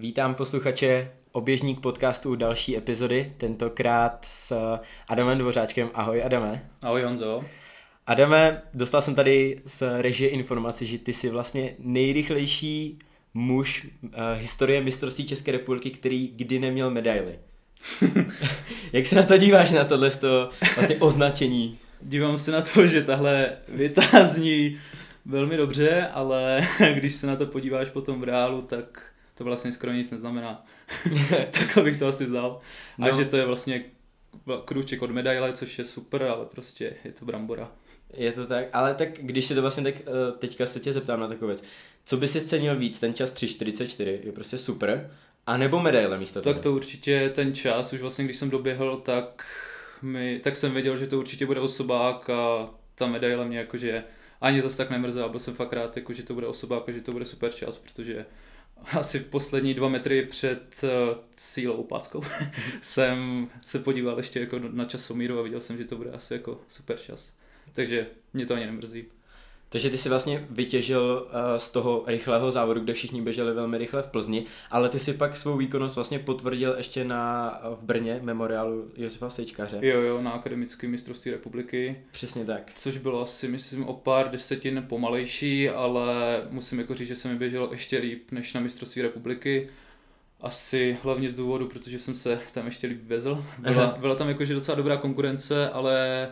[0.00, 4.76] Vítám posluchače oběžník podcastu další epizody, tentokrát s
[5.08, 5.90] Adamem Dvořáčkem.
[5.94, 6.70] Ahoj Adame.
[6.82, 7.44] Ahoj Honzo.
[8.06, 12.98] Adame, dostal jsem tady z režie informaci, že ty jsi vlastně nejrychlejší
[13.34, 17.38] muž uh, historie mistrovství České republiky, který kdy neměl medaily.
[18.92, 20.10] Jak se na to díváš, na tohle
[20.74, 21.78] vlastně označení?
[22.00, 24.78] Dívám se na to, že tahle věta zní
[25.26, 29.09] velmi dobře, ale když se na to podíváš potom v reálu, tak
[29.40, 30.64] to vlastně skoro nic neznamená.
[31.50, 32.60] tak abych to asi vzal.
[32.98, 33.16] A no.
[33.16, 33.84] že to je vlastně
[34.64, 37.72] krůček od medaile, což je super, ale prostě je to brambora.
[38.14, 41.20] Je to tak, ale tak když se to vlastně tak eh, teďka se tě zeptám
[41.20, 41.62] na takovou věc.
[42.04, 45.10] Co by si cenil víc, ten čas 3.44 je prostě super,
[45.46, 46.54] a nebo medaile místo toho?
[46.54, 49.46] Tak to určitě ten čas, už vlastně když jsem doběhl, tak,
[50.02, 54.04] mi, tak jsem věděl, že to určitě bude osobák a ta medaile mě jakože
[54.40, 57.00] ani zase tak nemrzela, byl jsem fakt rád, jako, že to bude osobák a že
[57.00, 58.26] to bude super čas, protože
[58.98, 62.22] asi poslední dva metry před uh, sílou páskou
[62.80, 66.60] jsem se podíval ještě jako na časomíru a viděl jsem, že to bude asi jako
[66.68, 67.34] super čas.
[67.72, 69.04] Takže mě to ani nemrzí.
[69.72, 74.02] Takže ty si vlastně vytěžil uh, z toho rychlého závodu, kde všichni běželi velmi rychle
[74.02, 78.90] v Plzni, ale ty si pak svou výkonnost vlastně potvrdil ještě na, v Brně, memoriálu
[78.96, 79.78] Josefa Sejčkaře.
[79.82, 81.96] Jo, jo, na akademické mistrovství republiky.
[82.12, 82.72] Přesně tak.
[82.74, 87.34] Což bylo asi, myslím, o pár desetin pomalejší, ale musím jako říct, že se mi
[87.34, 89.68] běželo ještě líp než na mistrovství republiky.
[90.40, 93.44] Asi hlavně z důvodu, protože jsem se tam ještě líp vezl.
[93.58, 96.28] Byla, byla tam jakože docela dobrá konkurence, ale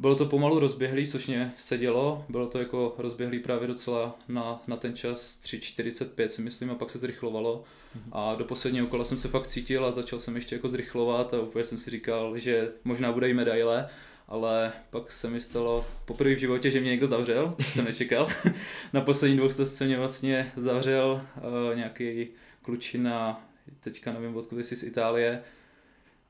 [0.00, 2.24] bylo to pomalu rozběhlý, což mě sedělo.
[2.28, 6.90] Bylo to jako rozběhlý právě docela na, na ten čas 3.45 si myslím a pak
[6.90, 7.64] se zrychlovalo.
[7.64, 8.10] Mm-hmm.
[8.12, 11.40] A do posledního kola jsem se fakt cítil a začal jsem ještě jako zrychlovat a
[11.40, 13.88] úplně jsem si říkal, že možná bude i medaile.
[14.28, 18.28] Ale pak se mi stalo poprvé v životě, že mě někdo zavřel, což jsem nečekal.
[18.92, 22.28] na poslední dvou se mě vlastně zavřel uh, nějaký
[22.62, 23.48] klučina,
[23.80, 25.42] teďka nevím odkud jsi z Itálie.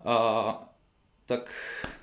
[0.04, 0.74] A
[1.26, 1.52] tak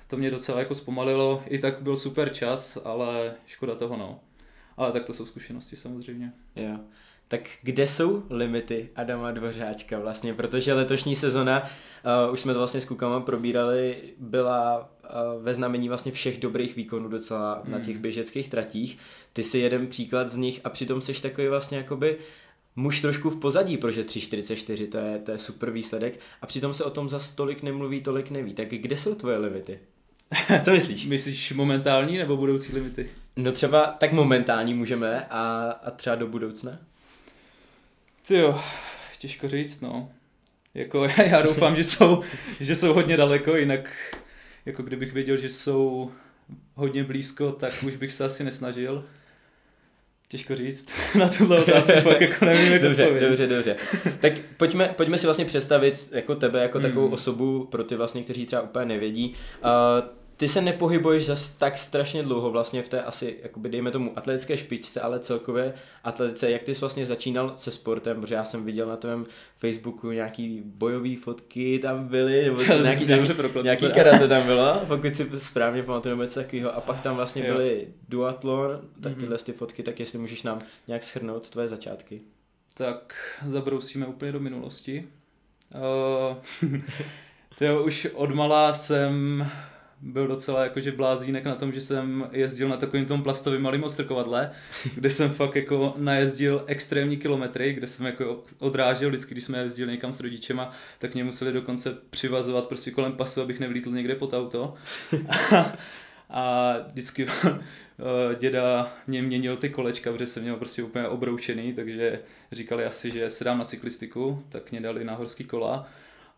[0.08, 1.42] to mě docela jako zpomalilo.
[1.46, 4.20] I tak byl super čas, ale škoda toho no.
[4.76, 6.32] Ale tak to jsou zkušenosti samozřejmě.
[6.56, 6.78] Jo.
[7.28, 12.80] Tak kde jsou limity Adama Dvořáčka vlastně, protože letošní sezona, uh, už jsme to vlastně
[12.80, 17.72] s Kukama probírali, byla uh, ve znamení vlastně všech dobrých výkonů docela hmm.
[17.72, 18.98] na těch běžeckých tratích.
[19.32, 22.18] Ty si jeden příklad z nich a přitom jsi takový vlastně jakoby
[22.76, 26.84] muž trošku v pozadí, protože 3.44 to je, to je super výsledek a přitom se
[26.84, 28.54] o tom za tolik nemluví, tolik neví.
[28.54, 29.80] Tak kde jsou tvoje limity?
[30.64, 31.06] Co myslíš?
[31.06, 33.10] Myslíš momentální nebo budoucí limity?
[33.36, 36.78] No třeba tak momentální můžeme a, a třeba do budoucna?
[38.26, 38.60] Ty jo,
[39.18, 40.10] těžko říct, no.
[40.74, 42.22] Jako já doufám, že jsou,
[42.60, 44.16] že jsou hodně daleko, jinak
[44.66, 46.10] jako kdybych věděl, že jsou
[46.74, 49.04] hodně blízko, tak už bych se asi nesnažil.
[50.28, 50.90] Těžko říct.
[51.18, 53.28] Na tuhle otázku fakt jako nevím, jak dobře, odpovědět.
[53.28, 53.76] dobře, dobře.
[54.20, 57.14] Tak pojďme, pojďme si vlastně představit jako tebe, jako takovou hmm.
[57.14, 59.34] osobu pro ty vlastně, kteří třeba úplně nevědí.
[59.64, 64.12] Uh, ty se nepohybuješ zas tak strašně dlouho vlastně v té asi, jakoby dejme tomu
[64.16, 66.50] atletické špičce, ale celkově atletice.
[66.50, 69.26] Jak ty jsi vlastně začínal se sportem, protože já jsem viděl na tvém
[69.58, 75.14] Facebooku nějaký bojové fotky tam byly, nebo Co, nějaký, nějaký, nějaký karate tam bylo, pokud
[75.14, 76.76] si správně pamatuju něco takového.
[76.76, 77.54] A pak tam vlastně jo.
[77.54, 79.20] byly duatlon, tak mhm.
[79.20, 79.44] tyhle mm-hmm.
[79.44, 82.20] ty fotky, tak jestli můžeš nám nějak schrnout tvoje začátky.
[82.74, 83.14] Tak
[83.46, 85.08] zabrousíme úplně do minulosti.
[85.74, 86.78] Uh,
[87.58, 89.44] to už odmala jsem
[90.00, 94.50] byl docela jakože blázínek na tom, že jsem jezdil na takovým tom plastovým malým ostrkovadle,
[94.94, 99.92] kde jsem fakt jako najezdil extrémní kilometry, kde jsem jako odrážel vždycky, když jsme jezdili
[99.92, 104.34] někam s rodičema, tak mě museli dokonce přivazovat prostě kolem pasu, abych nevlítl někde pod
[104.34, 104.74] auto.
[105.50, 105.72] A,
[106.30, 107.26] a vždycky
[108.38, 112.20] děda mě měnil ty kolečka, protože jsem měl prostě úplně obroušený, takže
[112.52, 115.88] říkali asi, že se dám na cyklistiku, tak mě dali na horský kola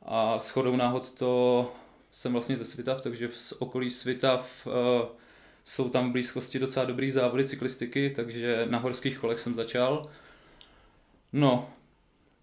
[0.03, 1.73] a shodou náhod to
[2.11, 4.73] jsem vlastně ze Svitav, takže v okolí Svitav uh,
[5.65, 10.11] jsou tam v blízkosti docela dobrý závody cyklistiky, takže na horských kolech jsem začal.
[11.33, 11.71] No,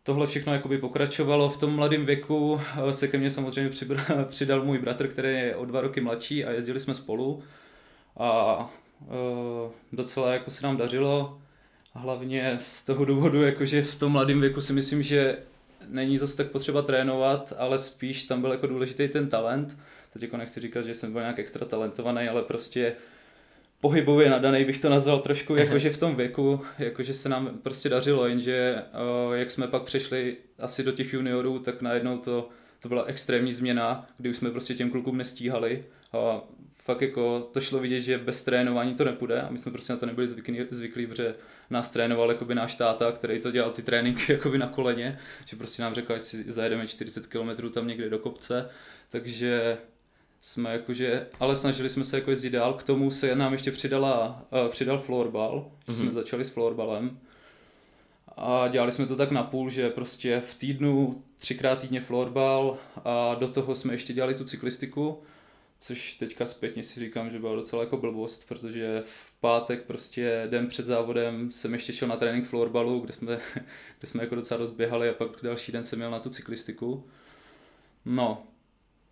[0.03, 2.62] tohle všechno jakoby pokračovalo v tom mladém věku.
[2.89, 3.71] Eh, se ke mně samozřejmě
[4.27, 7.44] přidal můj bratr, který je o dva roky mladší a jezdili jsme spolu.
[8.19, 8.59] A
[9.01, 11.42] uh, docela jako se nám dařilo.
[11.94, 15.38] Hlavně z toho důvodu, jakože v tom mladém věku si myslím, že
[15.89, 19.78] není zase tak potřeba trénovat, ale spíš tam byl jako důležitý ten talent.
[20.13, 22.95] Teď jako nechci říkat, že jsem byl nějak extra talentovaný, ale prostě
[23.81, 28.28] pohybově nadaný bych to nazval trošku, jakože v tom věku, jakože se nám prostě dařilo,
[28.28, 28.84] jenže
[29.28, 32.50] uh, jak jsme pak přešli asi do těch juniorů, tak najednou to,
[32.80, 35.83] to byla extrémní změna, kdy už jsme prostě těm klukům nestíhali
[36.13, 36.42] a
[36.88, 40.00] fakt jako to šlo vidět, že bez trénování to nepůjde a my jsme prostě na
[40.00, 41.36] to nebyli zvyklí, zvyklí protože
[41.69, 45.81] nás trénoval jakoby náš táta, který to dělal ty tréninky jakoby na koleně, že prostě
[45.81, 48.69] nám řekl, ať si zajedeme 40 km tam někde do kopce,
[49.10, 49.78] takže
[50.42, 54.45] jsme jakože, ale snažili jsme se jako jezdit dál, k tomu se nám ještě přidala,
[54.51, 55.98] uh, přidal florbal, že mm-hmm.
[55.98, 57.19] jsme začali s florbalem
[58.38, 63.36] a dělali jsme to tak na půl, že prostě v týdnu třikrát týdně florbal a
[63.36, 65.22] do toho jsme ještě dělali tu cyklistiku,
[65.79, 70.68] což teďka zpětně si říkám, že byla docela jako blbost, protože v pátek prostě den
[70.68, 73.39] před závodem jsem ještě šel na trénink florbalu, kde jsme,
[74.00, 77.09] kde jsme jako docela rozběhali a pak další den jsem měl na tu cyklistiku.
[78.06, 78.47] No,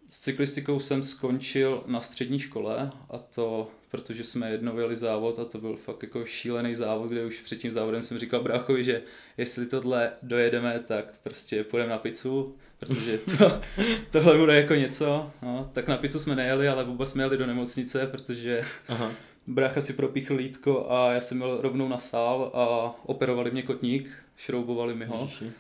[0.10, 5.46] s cyklistikou jsem skončil na střední škole a to, protože jsme jednou jeli závod a
[5.46, 9.02] to byl fakt jako šílený závod, kde už před tím závodem jsem říkal bráchovi, že
[9.38, 13.62] jestli tohle dojedeme, tak prostě půjdeme na pizzu, protože to,
[14.12, 15.32] tohle bude jako něco.
[15.42, 19.12] No, tak na pizzu jsme nejeli, ale vůbec jsme jeli do nemocnice, protože Aha.
[19.48, 24.10] brácha si propíchl lítko a já jsem měl rovnou na sál a operovali mě kotník,
[24.38, 25.22] šroubovali mi ho.
[25.22, 25.52] Ježiši.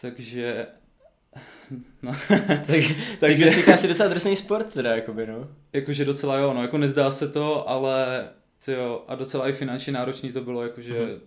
[0.00, 0.66] Takže
[2.02, 2.12] No.
[2.46, 2.80] tak,
[3.20, 5.48] takže je asi docela drsný sport teda, jakoby, no.
[5.72, 8.28] Jakože docela jo, no, jako nezdá se to, ale
[8.68, 11.20] jo, a docela i finančně náročný to bylo, jakože mm-hmm.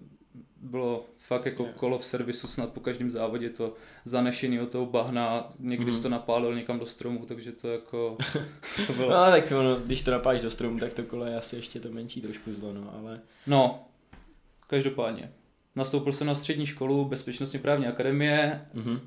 [0.61, 1.75] bylo fakt jako yeah.
[1.75, 3.73] kolo v servisu snad po každém závodě to
[4.05, 6.01] zanešený od toho bahna, někdy mm-hmm.
[6.01, 8.17] to napálil někam do stromu, takže to jako
[8.87, 9.09] to bylo.
[9.09, 11.91] no tak ono, když to napálíš do stromu, tak to kolo je asi ještě to
[11.91, 13.19] menší trošku zlo, no, ale...
[13.47, 13.87] No,
[14.67, 15.31] každopádně.
[15.75, 18.99] Nastoupil jsem na střední školu Bezpečnostně právní akademie, mm-hmm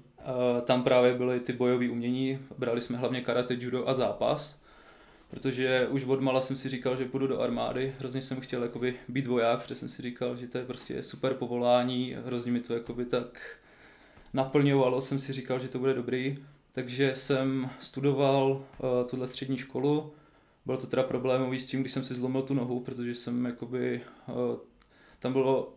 [0.64, 4.60] tam právě byly ty bojové umění, brali jsme hlavně karate, judo a zápas,
[5.30, 8.94] protože už od mala jsem si říkal, že půjdu do armády, hrozně jsem chtěl jakoby
[9.08, 12.74] být voják, protože jsem si říkal, že to je prostě super povolání, hrozně mi to
[12.74, 13.58] jakoby tak
[14.34, 16.38] naplňovalo, jsem si říkal, že to bude dobrý,
[16.72, 20.12] takže jsem studoval uh, tuhle střední školu,
[20.66, 24.00] bylo to teda problémový s tím, když jsem si zlomil tu nohu, protože jsem jakoby,
[24.28, 24.34] uh,
[25.18, 25.74] tam bylo,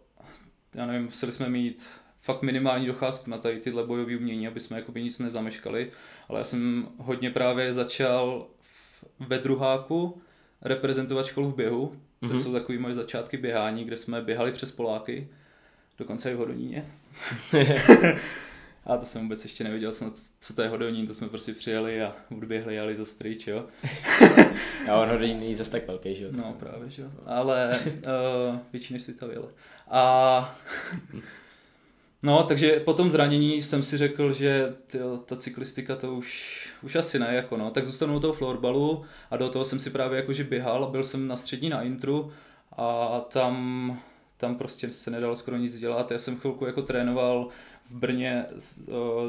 [0.75, 1.89] já nevím, museli jsme mít
[2.21, 5.91] fakt minimální docházku na tady tyhle bojové umění, aby jsme jakoby nic nezameškali,
[6.29, 8.47] ale já jsem hodně právě začal
[9.19, 10.21] ve druháku
[10.61, 12.39] reprezentovat školu v běhu, to mm-hmm.
[12.39, 15.27] jsou takový moje začátky běhání, kde jsme běhali přes Poláky,
[15.97, 16.85] dokonce i v Hodoníně.
[18.85, 19.91] a to jsem vůbec ještě nevěděl,
[20.39, 23.67] co to je Hodonín, to jsme prostě přijeli a odběhli jeli zase pryč, jo.
[24.91, 26.31] a on Hodonín není zase tak velký, že jo.
[26.33, 27.09] No právě, že jo.
[27.25, 29.47] Ale uh, větší než si to vyjeli.
[29.89, 30.59] A
[32.23, 36.95] No, takže po tom zranění jsem si řekl, že tyjo, ta cyklistika to už, už
[36.95, 37.71] asi ne, jako no.
[37.71, 41.27] Tak zůstanu u toho florbalu a do toho jsem si právě jakože běhal, byl jsem
[41.27, 42.31] na střední na intru
[42.77, 43.99] a tam,
[44.37, 46.11] tam prostě se nedalo skoro nic dělat.
[46.11, 47.47] Já jsem chvilku jako trénoval
[47.89, 48.45] v Brně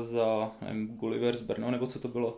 [0.02, 2.36] za, nevím, Gulliver z Brno, nebo co to bylo.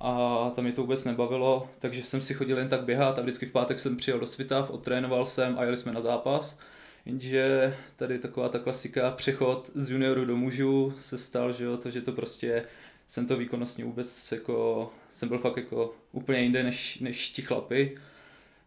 [0.00, 3.46] A tam mě to vůbec nebavilo, takže jsem si chodil jen tak běhat a vždycky
[3.46, 6.58] v pátek jsem přijel do Svitav, odtrénoval jsem a jeli jsme na zápas.
[7.06, 11.90] Jenže tady taková ta klasika, přechod z junioru do mužů se stal, že jo, to,
[11.90, 12.64] že to prostě
[13.06, 17.98] jsem to výkonnostně vůbec jako, jsem byl fakt jako úplně jinde než, než ti chlapy.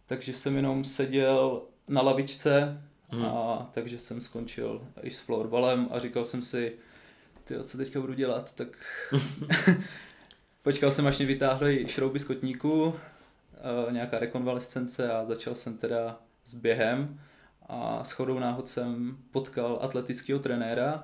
[0.05, 3.25] Takže jsem jenom seděl na lavičce hmm.
[3.25, 6.73] a takže jsem skončil i s florbalem a říkal jsem si,
[7.43, 8.67] ty co teďka budu dělat, tak
[10.61, 12.95] počkal jsem, až mě vytáhli šrouby z kotníku,
[13.91, 17.19] nějaká rekonvalescence a začal jsem teda s během
[17.69, 21.03] a s chodou náhod jsem potkal atletického trenéra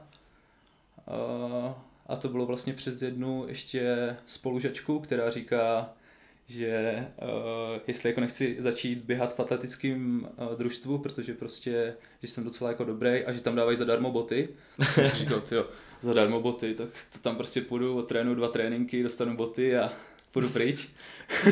[2.07, 5.89] a to bylo vlastně přes jednu ještě spolužačku, která říká,
[6.47, 12.43] že uh, jestli jako nechci začít běhat v atletickém uh, družstvu, protože prostě, že jsem
[12.43, 14.49] docela jako dobrý a že tam dávají zadarmo boty,
[15.13, 15.65] říkal, jo,
[16.01, 19.93] zadarmo boty, tak to tam prostě půjdu, trénu dva tréninky, dostanu boty a
[20.31, 20.89] půjdu pryč.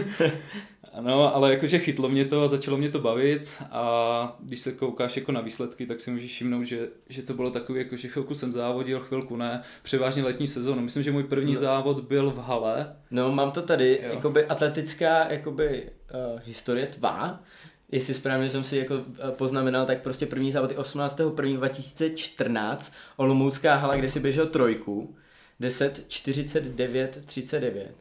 [0.94, 5.18] Ano, ale jakože chytlo mě to a začalo mě to bavit a když se koukáš
[5.18, 8.36] jako na výsledky, tak si můžeš všimnout, že, že to bylo takový, jako že chvilku
[8.36, 10.82] jsem závodil, chvilku ne, převážně letní sezónu.
[10.82, 11.60] Myslím, že můj první no.
[11.60, 12.96] závod byl v hale.
[13.12, 14.10] No, mám to tady, jo.
[14.14, 15.90] jakoby atletická jakoby,
[16.34, 17.44] uh, historie tvá,
[17.92, 23.96] jestli správně jsem si jako eh, poznamenal, tak prostě první závod je 18.1.2014, Olomoucká hala,
[23.96, 25.16] kde si běžel trojku,
[25.60, 27.96] 10, 49, 39.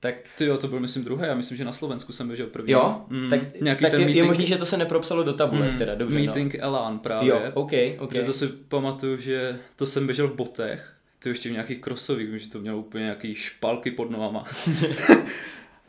[0.00, 0.14] Tak...
[0.38, 2.72] Ty jo, to byl myslím druhý, já myslím, že na Slovensku jsem běžel první.
[2.72, 4.22] Jo, mm, tak, nějaký tak ten je, meeting...
[4.22, 6.18] je možný, že to se nepropsalo do tabulek mm, teda, dobře.
[6.18, 6.24] No.
[6.24, 6.64] Meeting no.
[6.64, 7.30] Elan právě.
[7.30, 8.08] Jo, ok, ok.
[8.08, 12.28] Protože to si pamatuju, že to jsem běžel v botech, to ještě v nějakých krosových,
[12.28, 14.44] vím, že to mělo úplně nějaký špalky pod nohama.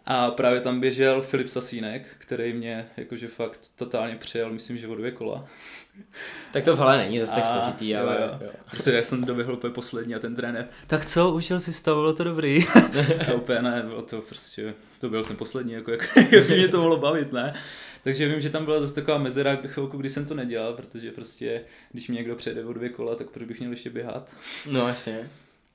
[0.06, 4.96] A právě tam běžel Filip Sasínek, který mě jakože fakt totálně přijel, myslím, že o
[4.96, 5.46] dvě kola.
[6.54, 8.38] Tak to v hale není zase tak složitý, ale jo.
[8.46, 8.52] jo.
[8.72, 12.14] Prostě jak jsem doběhl úplně poslední a ten trenér, tak co, užil si stav, bylo
[12.14, 12.68] to dobrý.
[13.30, 16.78] a úplně ne, bylo to prostě, to byl jsem poslední, jako, jak, jak mě to
[16.78, 17.54] mohlo bavit, ne.
[18.04, 21.62] Takže vím, že tam byla zase taková mezera chvilku, kdy jsem to nedělal, protože prostě,
[21.92, 24.36] když mě někdo přejde o dvě kola, tak proč bych měl ještě běhat?
[24.72, 25.30] No, jasně.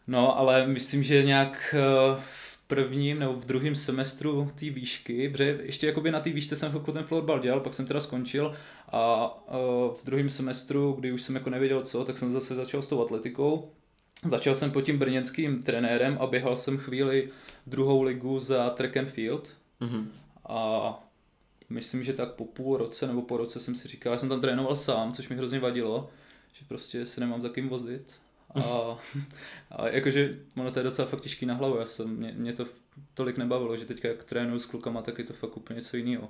[0.07, 1.75] No, ale myslím, že nějak
[2.09, 2.23] uh,
[2.67, 6.93] prvním nebo v druhém semestru té výšky, protože ještě jakoby na té výšce jsem chvilku
[6.93, 8.55] ten florbal dělal, pak jsem teda skončil
[8.89, 12.83] a uh, v druhém semestru, kdy už jsem jako nevěděl co, tak jsem zase začal
[12.83, 13.71] s tou atletikou.
[14.29, 17.31] Začal jsem pod tím brněnským trenérem a běhal jsem chvíli
[17.67, 19.57] druhou ligu za track and field.
[19.81, 20.05] Mm-hmm.
[20.49, 20.91] A
[21.71, 24.41] myslím, že tak po půl roce nebo po roce jsem si říkal, já jsem tam
[24.41, 26.11] trénoval sám, což mi hrozně vadilo,
[26.53, 28.13] že prostě se nemám za kým vozit
[28.55, 28.99] a,
[29.71, 32.67] a jakože ono to je docela fakt těžký na hlavu, já jsem, mě, mě to
[33.15, 36.29] tolik nebavilo, že teďka jak trénuju s klukama, tak je to fakt úplně něco jiného.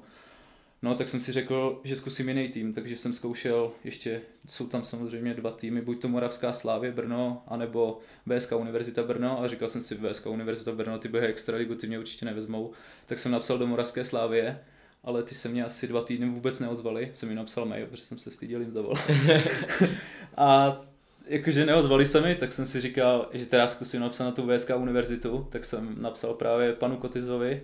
[0.82, 4.85] No, tak jsem si řekl, že zkusím jiný tým, takže jsem zkoušel ještě, jsou tam
[4.85, 9.82] samozřejmě dva týmy, buď to Moravská Slávě Brno, anebo BSK Univerzita Brno a říkal jsem
[9.82, 12.73] si, BSK Univerzita Brno, ty extra extraligu, ty mě určitě nevezmou,
[13.06, 14.61] tak jsem napsal do Moravské Slávě,
[15.04, 18.18] ale ty se mě asi dva týdny vůbec neozvali, jsem mi napsal mail, protože jsem
[18.18, 19.11] se styděl jim zavolat.
[20.37, 20.80] a
[21.26, 24.71] jakože neozvali se mi, tak jsem si říkal, že teda zkusím napsat na tu VSK
[24.76, 27.62] univerzitu, tak jsem napsal právě panu Kotizovi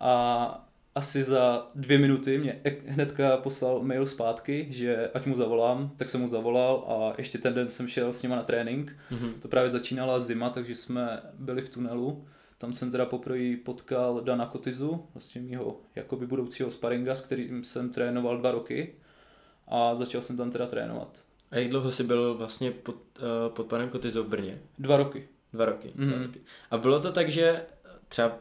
[0.00, 6.08] a asi za dvě minuty mě hnedka poslal mail zpátky, že ať mu zavolám, tak
[6.08, 8.96] jsem mu zavolal a ještě ten den jsem šel s nima na trénink.
[9.10, 9.32] Mm-hmm.
[9.38, 12.24] To právě začínala zima, takže jsme byli v tunelu.
[12.58, 17.90] Tam jsem teda poprvé potkal Dana Kotizu, vlastně mýho jakoby budoucího sparinga, s kterým jsem
[17.90, 18.94] trénoval dva roky
[19.68, 21.27] a začal jsem tam teda trénovat.
[21.50, 24.58] A jak dlouho jsi byl vlastně pod, uh, pod panem Kotizou v Brně?
[24.78, 25.28] Dva roky.
[25.52, 26.06] Dva roky, mm-hmm.
[26.06, 26.26] dva mhm.
[26.26, 26.40] roky.
[26.70, 27.62] A bylo to tak, že
[28.08, 28.38] třeba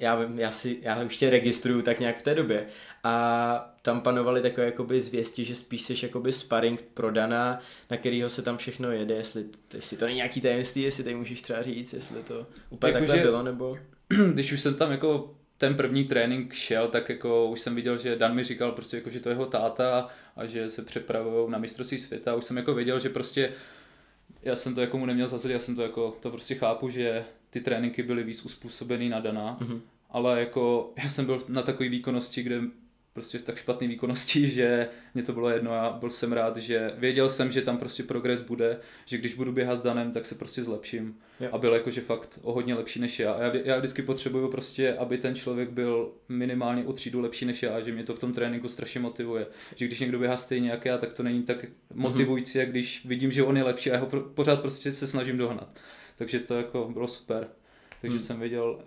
[0.00, 2.66] já vím, já si, já už tě registruju tak nějak v té době
[3.04, 8.30] a tam panovaly takové jakoby zvěsti, že spíš jsi jakoby sparring pro Dana, na kterýho
[8.30, 11.92] se tam všechno jede, jestli, jestli to není nějaký tajemství, jestli tady můžeš třeba říct,
[11.92, 13.78] jestli to úplně jako takhle že, bylo, nebo...
[14.32, 18.16] Když už jsem tam jako ten první trénink šel, tak jako už jsem viděl, že
[18.16, 21.58] Dan mi říkal prostě jako, že to je jeho táta a že se připravují na
[21.58, 22.34] mistrovství světa.
[22.34, 23.52] Už jsem jako věděl, že prostě
[24.42, 27.24] já jsem to jako mu neměl za já jsem to jako, to prostě chápu, že
[27.50, 29.80] ty tréninky byly víc uspůsobený na Dana, mm-hmm.
[30.10, 32.60] ale jako já jsem byl na takové výkonnosti, kde
[33.12, 35.74] prostě v tak špatné výkonnosti, že mě to bylo jedno.
[35.74, 39.52] Já byl jsem rád, že věděl jsem, že tam prostě progres bude, že když budu
[39.52, 41.16] běhat s Danem, tak se prostě zlepším.
[41.40, 41.48] Jo.
[41.52, 43.32] A byl jakože fakt o hodně lepší než já.
[43.32, 47.62] A já, já vždycky potřebuju prostě, aby ten člověk byl minimálně o třídu lepší než
[47.62, 49.46] já, že mě to v tom tréninku strašně motivuje.
[49.76, 51.64] Že když někdo běhá stejně jak já, tak to není tak
[51.94, 52.60] motivující, mm-hmm.
[52.60, 55.78] jak když vidím, že on je lepší a já ho pořád prostě se snažím dohnat.
[56.16, 57.48] Takže to jako bylo super.
[58.00, 58.26] Takže hmm.
[58.26, 58.78] jsem věděl,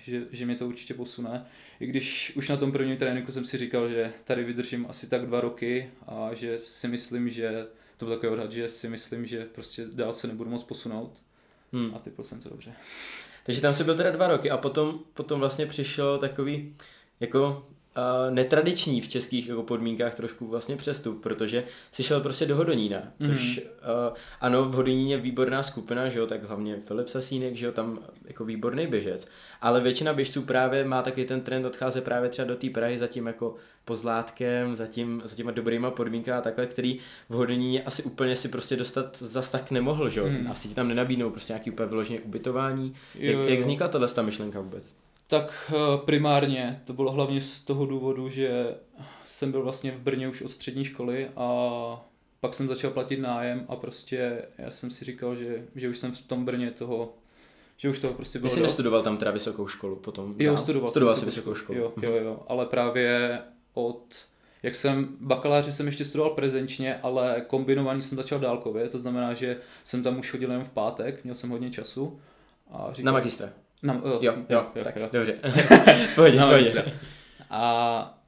[0.00, 1.44] že, že mě to určitě posune.
[1.80, 5.26] I když už na tom prvním tréninku jsem si říkal, že tady vydržím asi tak
[5.26, 7.66] dva roky a že si myslím, že
[7.96, 11.22] to byl takový odhad, že si myslím, že prostě dál se nebudu moc posunout.
[11.72, 11.94] Hmm.
[11.94, 12.72] A typl jsem to dobře.
[13.46, 16.76] Takže tam si byl teda dva roky a potom, potom vlastně přišel takový
[17.20, 22.56] jako uh, netradiční v českých jako podmínkách trošku vlastně přestup, protože si šel prostě do
[22.56, 23.62] Hodonína, což mm.
[23.62, 27.72] uh, ano, v Hodoníně je výborná skupina, že jo, tak hlavně Filip Sasínek, že jo,
[27.72, 29.26] tam jako výborný běžec,
[29.60, 33.26] ale většina běžců právě má taky ten trend odcházet právě třeba do té Prahy zatím
[33.26, 33.54] jako
[33.84, 38.76] pozlátkem, zatím, za těma dobrýma podmínkami a takhle, který v Hodoníně asi úplně si prostě
[38.76, 40.50] dostat zas tak nemohl, že jo, mm.
[40.50, 42.94] asi ti tam nenabídnou prostě nějaký úplně vyloženě ubytování.
[43.14, 43.44] Jo, jak, jo.
[43.48, 44.99] jak vznikla tahle ta myšlenka vůbec?
[45.30, 48.74] Tak eh, primárně to bylo hlavně z toho důvodu, že
[49.24, 52.06] jsem byl vlastně v Brně už od střední školy a
[52.40, 56.12] pak jsem začal platit nájem a prostě já jsem si říkal, že, že už jsem
[56.12, 57.14] v tom Brně toho,
[57.76, 60.34] že už toho prostě bylo Ty jsi nestudoval tam teda vysokou školu potom?
[60.38, 61.78] Jo, studoval, studoval jsem vysokou školu.
[61.78, 63.38] Jo, jo, jo, ale právě
[63.74, 64.04] od,
[64.62, 69.56] jak jsem, bakaláři jsem ještě studoval prezenčně, ale kombinovaný jsem začal dálkově, to znamená, že
[69.84, 72.20] jsem tam už chodil jen v pátek, měl jsem hodně času.
[72.70, 73.48] A říkal, Na magistra?
[73.82, 75.08] Na, jo, jo, jo, jo, tak jo.
[75.12, 75.38] dobře.
[76.14, 76.92] pohodě, na pohodě.
[77.50, 78.20] A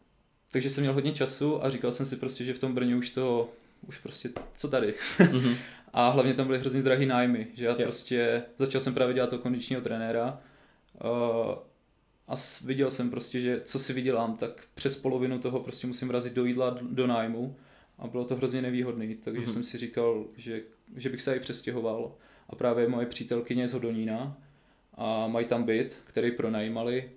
[0.52, 3.11] takže jsem měl hodně času a říkal jsem si prostě, že v tom Brně už
[3.11, 3.52] to,
[3.88, 4.94] už prostě, co tady?
[5.18, 5.56] Mm-hmm.
[5.92, 7.82] a hlavně tam byly hrozně drahý nájmy, že já jo.
[7.82, 10.40] prostě, začal jsem právě dělat toho kondičního trenéra
[11.04, 11.54] uh,
[12.28, 16.32] a viděl jsem prostě, že co si vydělám, tak přes polovinu toho prostě musím vrazit
[16.32, 17.56] do jídla, do nájmu
[17.99, 19.52] a bylo to hrozně nevýhodný, takže mm-hmm.
[19.52, 20.62] jsem si říkal, že,
[20.97, 22.14] že bych se i přestěhoval
[22.49, 24.37] a právě moje přítelkyně z Hodonína,
[24.94, 27.11] a mají tam byt, který pronajímali,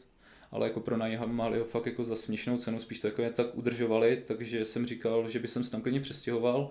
[0.51, 4.23] ale jako pronajímali ho fakt jako za směšnou cenu, spíš to jako je tak udržovali,
[4.27, 6.69] takže jsem říkal, že by jsem se tam klidně přestěhoval.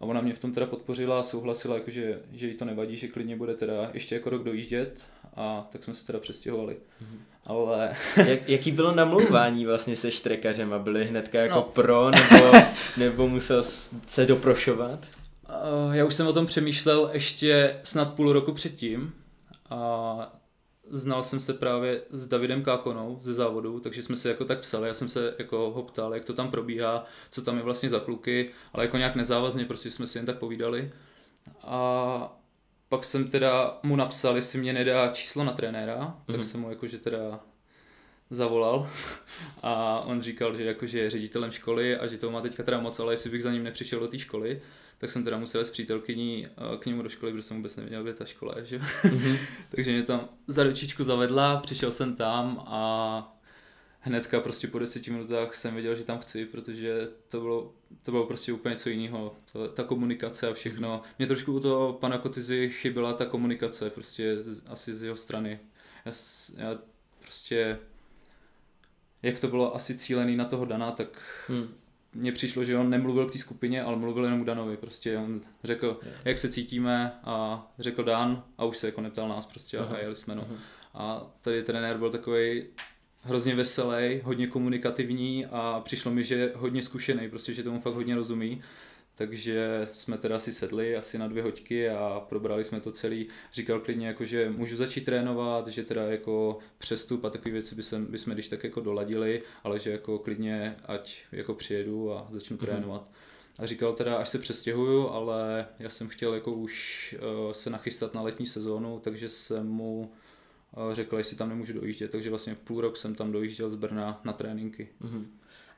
[0.00, 2.96] A ona mě v tom teda podpořila a souhlasila, jako že, že jí to nevadí,
[2.96, 5.06] že klidně bude teda ještě jako rok dojíždět
[5.36, 6.74] a tak jsme se teda přestěhovali.
[6.74, 7.18] Mm-hmm.
[7.46, 7.96] Ale...
[8.26, 11.62] Jak, jaký bylo namlouvání vlastně se štrekařem a byli hnedka jako no.
[11.62, 12.52] pro nebo,
[12.96, 13.62] nebo musel
[14.06, 15.06] se doprošovat?
[15.86, 19.12] Uh, já už jsem o tom přemýšlel ještě snad půl roku předtím
[19.70, 20.40] a
[20.90, 24.88] znal jsem se právě s Davidem Kákonou ze závodu, takže jsme se jako tak psali,
[24.88, 28.00] já jsem se jako ho ptal, jak to tam probíhá, co tam je vlastně za
[28.00, 30.92] kluky, ale jako nějak nezávazně, prostě jsme si jen tak povídali.
[31.62, 32.40] A
[32.88, 36.26] pak jsem teda mu napsal, jestli mě nedá číslo na trenéra, mm-hmm.
[36.26, 36.44] tak mhm.
[36.44, 37.40] jsem mu jakože teda
[38.30, 38.90] zavolal
[39.62, 43.00] a on říkal, že jakože je ředitelem školy a že to má teďka teda moc,
[43.00, 44.62] ale jestli bych za ním nepřišel do té školy,
[44.98, 48.02] tak jsem teda musel s přítelkyní eh, k němu do školy, protože jsem vůbec nevěděl,
[48.02, 48.78] kde ta škola je, že?
[48.78, 49.38] Mm-hmm.
[49.70, 53.36] Takže mě tam za ručičku zavedla, přišel jsem tam a
[54.06, 58.26] hnedka prostě po deseti minutách jsem věděl, že tam chci, protože to bylo, to bylo
[58.26, 59.34] prostě úplně něco jiného.
[59.52, 61.02] To, ta komunikace a všechno.
[61.18, 65.60] Mě trošku u toho pana Kotizy chyběla ta komunikace, prostě z, asi z jeho strany.
[66.04, 66.12] Já,
[66.56, 66.78] já
[67.20, 67.78] prostě,
[69.22, 71.68] jak to bylo asi cílený na toho Dana, tak hmm
[72.16, 74.76] mně přišlo, že on nemluvil k té skupině, ale mluvil jenom k Danovi.
[74.76, 76.18] Prostě on řekl, yeah.
[76.24, 79.94] jak se cítíme a řekl Dan a už se jako neptal nás prostě uh-huh.
[79.94, 80.42] a jeli jsme no.
[80.42, 80.56] Uh-huh.
[80.94, 82.64] A tady trenér byl takový
[83.20, 88.14] hrozně veselý, hodně komunikativní a přišlo mi, že hodně zkušený, prostě, že tomu fakt hodně
[88.14, 88.62] rozumí.
[89.18, 93.28] Takže jsme teda si sedli asi na dvě hoďky a probrali jsme to celý.
[93.52, 97.82] Říkal klidně, jako, že můžu začít trénovat, že teda jako přestup a takové věci by
[97.98, 102.56] by jsme když tak jako doladili, ale že jako klidně ať jako přijedu a začnu
[102.56, 102.60] mm-hmm.
[102.60, 103.10] trénovat.
[103.58, 107.14] A říkal teda, až se přestěhuju, ale já jsem chtěl jako už
[107.46, 110.12] uh, se nachystat na letní sezónu, takže jsem mu
[110.76, 114.20] uh, řekl, jestli tam nemůžu dojíždět, takže vlastně půl rok jsem tam dojížděl z Brna
[114.24, 114.88] na tréninky.
[115.02, 115.24] Mm-hmm.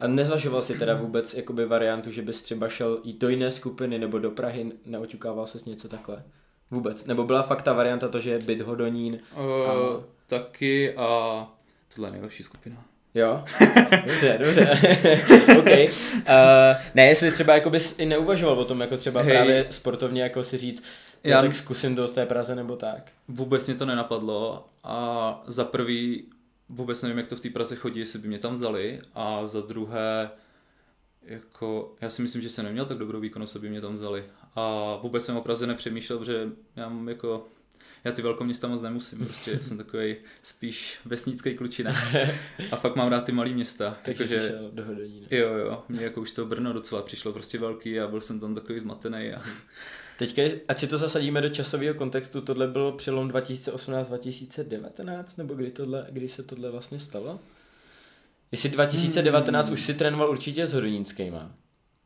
[0.01, 3.99] A nezvažoval si teda vůbec jakoby variantu, že bys třeba šel jít do jiné skupiny
[3.99, 6.23] nebo do Prahy, neoťukával ses něco takhle?
[6.71, 7.05] Vůbec.
[7.05, 9.19] Nebo byla fakt ta varianta to, že je byt Hodonín?
[9.37, 10.03] Uh, a...
[10.27, 11.47] Taky a
[11.95, 12.85] tohle je nejlepší skupina.
[13.15, 13.45] Jo?
[14.07, 14.71] Dobře, dobře.
[15.59, 15.95] OK.
[16.15, 19.31] Uh, ne, jestli třeba jako bys i neuvažoval o tom, jako třeba hey.
[19.31, 20.85] právě sportovně jako si říct,
[21.25, 23.13] já tak zkusím do té Praze nebo tak.
[23.29, 26.25] Vůbec mě to nenapadlo a za prvý
[26.69, 29.61] vůbec nevím, jak to v té Praze chodí, jestli by mě tam vzali a za
[29.61, 30.31] druhé
[31.23, 34.25] jako, já si myslím, že jsem neměl tak dobrou výkonnost, aby mě tam vzali.
[34.55, 37.47] A vůbec jsem o Praze nepřemýšlel, protože já mám jako,
[38.05, 41.95] já ty velkoměsta moc nemusím, prostě jsem takový spíš vesnický klučina.
[42.71, 43.99] A fakt mám rád ty malé města.
[44.05, 45.27] Takže že, do Hodonína.
[45.31, 48.55] Jo, jo, mě jako už to Brno docela přišlo prostě velký a byl jsem tam
[48.55, 49.33] takový zmatený.
[49.33, 49.43] A...
[50.19, 56.07] Teďka, ať si to zasadíme do časového kontextu, tohle byl přelom 2018-2019, nebo kdy, tohle,
[56.11, 57.41] kdy se tohle vlastně stalo?
[58.53, 59.75] Jestli 2019 hmm.
[59.75, 61.53] už si trénoval určitě s Hodonínskýma.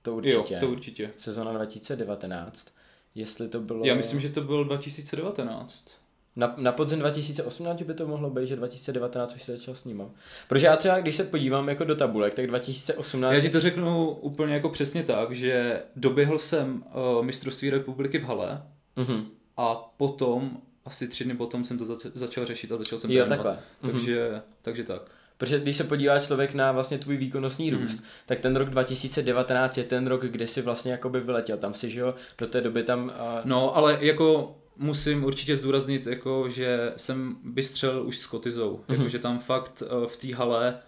[0.03, 0.55] To určitě.
[0.55, 1.11] Jo, to určitě.
[1.19, 2.67] Sezona 2019.
[3.15, 3.85] Jestli to bylo...
[3.85, 6.02] Já myslím, že to byl 2019.
[6.37, 10.03] Na, na podzim 2018 by to mohlo být, že 2019 už se začal s ním.
[10.49, 13.35] Protože já třeba, když se podívám jako do tabulek, tak 2018...
[13.35, 16.85] Já ti to řeknu úplně jako přesně tak, že doběhl jsem
[17.19, 18.63] uh, mistrovství republiky v Hale
[18.97, 19.25] mm-hmm.
[19.57, 23.27] a potom, asi tři dny potom jsem to zač- začal řešit a začal jsem jo,
[23.27, 23.59] takhle.
[23.81, 24.43] Takže, mm-hmm.
[24.63, 25.03] takže tak.
[25.43, 27.81] Protože když se podívá člověk na vlastně tvůj výkonnostní mhm.
[27.81, 28.07] růst, mm.
[28.27, 31.57] tak ten rok 2019 je ten rok, kde si vlastně jakoby vyletěl.
[31.57, 33.05] Tam si, že jo, do té doby tam...
[33.05, 33.11] Uh...
[33.45, 38.77] No, ale jako musím určitě zdůraznit, jako, že jsem bystřel už s Kotizou.
[38.77, 38.93] Mm-hmm.
[38.93, 40.79] Jako, že tam fakt uh, v té hale,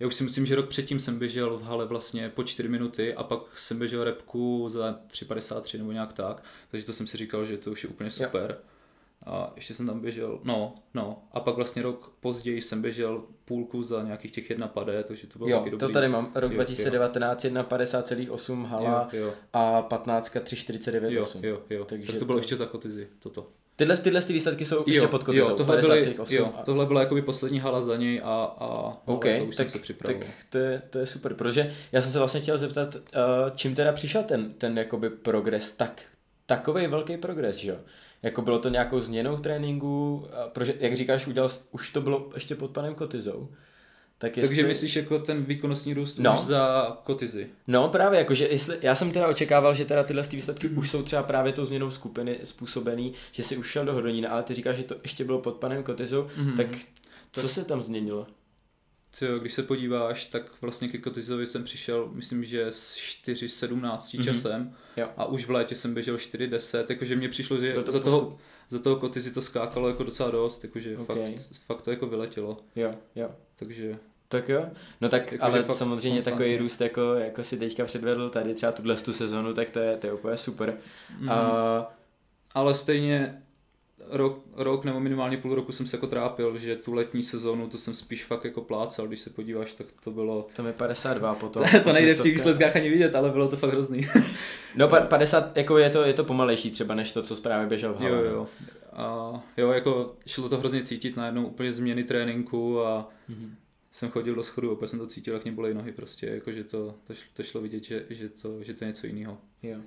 [0.00, 3.14] já už si myslím, že rok předtím jsem běžel v hale vlastně po 4 minuty
[3.14, 6.42] a pak jsem běžel repku za 3,53 nebo nějak tak.
[6.70, 8.50] Takže to jsem si říkal, že to už je úplně super.
[8.50, 8.68] Jo
[9.28, 13.82] a ještě jsem tam běžel, no, no, a pak vlastně rok později jsem běžel půlku
[13.82, 15.78] za nějakých těch jedna padé, takže to bylo jo, dobrý.
[15.78, 19.32] to tady mám, rok jo, 2019 1,50,8 hala jo, jo.
[19.52, 21.10] a 15 3,49,8.
[21.10, 22.42] Jo, jo, jo, takže tak to bylo to...
[22.42, 23.46] ještě za kotizy, toto.
[23.76, 26.62] Tyhle, tyhle ty výsledky jsou jo, ještě pod kotizou, jo, tohle, byly, jo, a...
[26.62, 29.82] tohle byla jakoby poslední hala za něj a, a okay, to už tak, jsem se
[29.82, 30.20] připravil.
[30.20, 33.00] Tak to je, to je super, protože já jsem se vlastně chtěl zeptat, uh,
[33.54, 36.02] čím teda přišel ten, ten jakoby progres, tak
[36.46, 37.76] takový velký progres, že jo?
[38.22, 42.54] Jako bylo to nějakou změnou v tréninku, protože, jak říkáš, udělal, už to bylo ještě
[42.54, 43.48] pod panem Kotizou.
[44.18, 44.48] Tak jestli...
[44.48, 46.34] Takže myslíš jako ten výkonnostní růst no.
[46.34, 47.46] už za kotizy?
[47.66, 50.78] No právě, jakože jestli, já jsem teda očekával, že teda tyhle výsledky mm.
[50.78, 54.42] už jsou třeba právě tou změnou skupiny způsobený, že si už šel do Hodonína, ale
[54.42, 56.56] ty říkáš, že to ještě bylo pod panem Kotizou, mm.
[56.56, 56.66] tak
[57.32, 58.26] co se tam změnilo?
[59.12, 64.24] Co, když se podíváš, tak vlastně ke Kotizovi jsem přišel, myslím, že s 4.17 mm-hmm.
[64.24, 65.08] časem jo.
[65.16, 68.78] a už v létě jsem běžel 4.10, jakože mě přišlo, že to za, toho, za
[68.78, 71.36] toho Kotizy to skákalo jako docela dost, jakože okay.
[71.36, 72.58] fakt, fakt to jako vyletělo.
[72.76, 73.30] Jo, jo.
[73.56, 73.98] Takže...
[74.28, 74.66] Tak jo,
[75.00, 76.22] no tak jako, ale samozřejmě konstantně.
[76.22, 79.96] takový růst, jako, jako si teďka předvedl tady třeba tuhle tu sezonu, tak to je,
[79.96, 80.78] to je úplně super.
[81.18, 81.30] Mm.
[81.30, 81.96] A...
[82.54, 83.42] Ale stejně
[84.10, 87.78] rok, rok nebo minimálně půl roku jsem se jako trápil, že tu letní sezónu to
[87.78, 90.48] jsem spíš fakt jako plácal, když se podíváš, tak to bylo...
[90.56, 91.66] Tam je 52 potom.
[91.72, 94.08] To, to nejde v těch výsledkách ani vidět, ale bylo to fakt hrozný.
[94.76, 98.02] no 50, jako je to, je to pomalejší třeba než to, co právě běžel v
[98.02, 98.46] Jo, jo.
[98.92, 103.50] A jo, jako šlo to hrozně cítit najednou úplně změny tréninku a mm-hmm.
[103.90, 106.64] jsem chodil do schodu, opět jsem to cítil, jak mě bolej nohy prostě, jako že
[106.64, 109.38] to, to, šlo, to šlo vidět, že, že, to, že to je něco jiného.
[109.62, 109.78] Jo.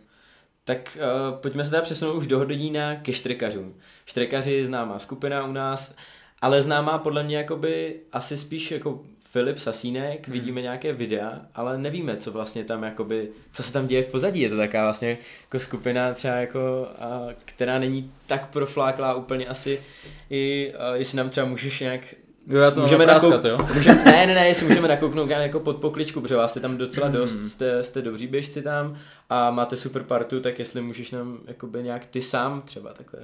[0.65, 3.75] Tak uh, pojďme se teda přesunout už do Hodonína ke štrekařům.
[4.05, 5.95] Štrekaři je známá skupina u nás,
[6.41, 10.33] ale známá podle mě jakoby asi spíš jako Filip Sasínek, hmm.
[10.33, 14.41] vidíme nějaké videa, ale nevíme, co vlastně tam jakoby, co se tam děje v pozadí.
[14.41, 19.83] Je to taková vlastně jako skupina třeba jako, a, která není tak profláklá úplně asi
[20.29, 22.01] i, a, jestli nám třeba můžeš nějak
[22.47, 23.43] Jo, já to můžeme nakouk...
[23.43, 23.57] jo?
[23.73, 27.07] Můžeme, ne, ne, ne, jestli můžeme nakouknout jako pod pokličku, protože vás jste tam docela
[27.07, 27.15] hmm.
[27.15, 28.97] dost, jste, jste dobří běžci tam
[29.29, 33.19] a máte super partu, tak jestli můžeš nám jakoby nějak ty sám třeba takhle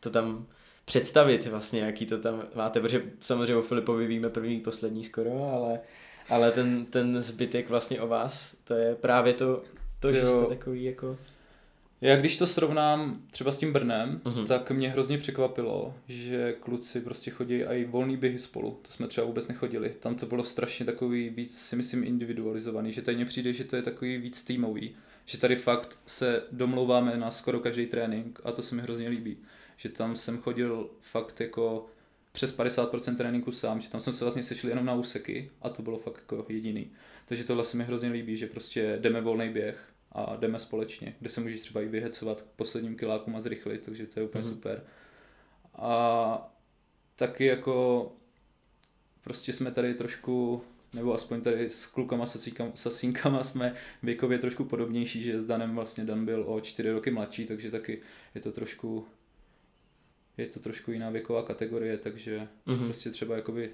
[0.00, 0.46] to tam
[0.84, 5.80] představit vlastně, jaký to tam máte, protože samozřejmě o Filipovi víme první, poslední skoro, ale,
[6.28, 9.62] ale ten, ten zbytek vlastně o vás, to je právě to,
[10.00, 11.16] to že jste takový jako...
[12.00, 14.46] Já když to srovnám třeba s tím Brnem, uh-huh.
[14.46, 18.78] tak mě hrozně překvapilo, že kluci prostě chodí i volný běhy spolu.
[18.82, 19.90] To jsme třeba vůbec nechodili.
[20.00, 22.92] Tam to bylo strašně takový víc, si myslím, individualizovaný.
[22.92, 24.96] Že tady mně přijde, že to je takový víc týmový.
[25.24, 29.36] Že tady fakt se domlouváme na skoro každý trénink a to se mi hrozně líbí.
[29.76, 31.86] Že tam jsem chodil fakt jako
[32.32, 35.82] přes 50% tréninku sám, že tam jsem se vlastně sešli jenom na úseky a to
[35.82, 36.90] bylo fakt jako jediný.
[37.24, 41.30] Takže tohle se mi hrozně líbí, že prostě jdeme volný běh a jdeme společně, kde
[41.30, 44.48] se můžeš třeba i vyhecovat k posledním kilákům a zrychlit, takže to je úplně mm-hmm.
[44.48, 44.84] super.
[45.74, 46.54] A
[47.16, 48.06] taky jako
[49.20, 52.26] prostě jsme tady trošku, nebo aspoň tady s klukama
[52.74, 57.46] sasínkama jsme věkově trošku podobnější, že s Danem vlastně Dan byl o čtyři roky mladší,
[57.46, 58.00] takže taky
[58.34, 59.06] je to trošku
[60.36, 62.84] je to trošku jiná věková kategorie, takže mm-hmm.
[62.84, 63.70] prostě třeba jakoby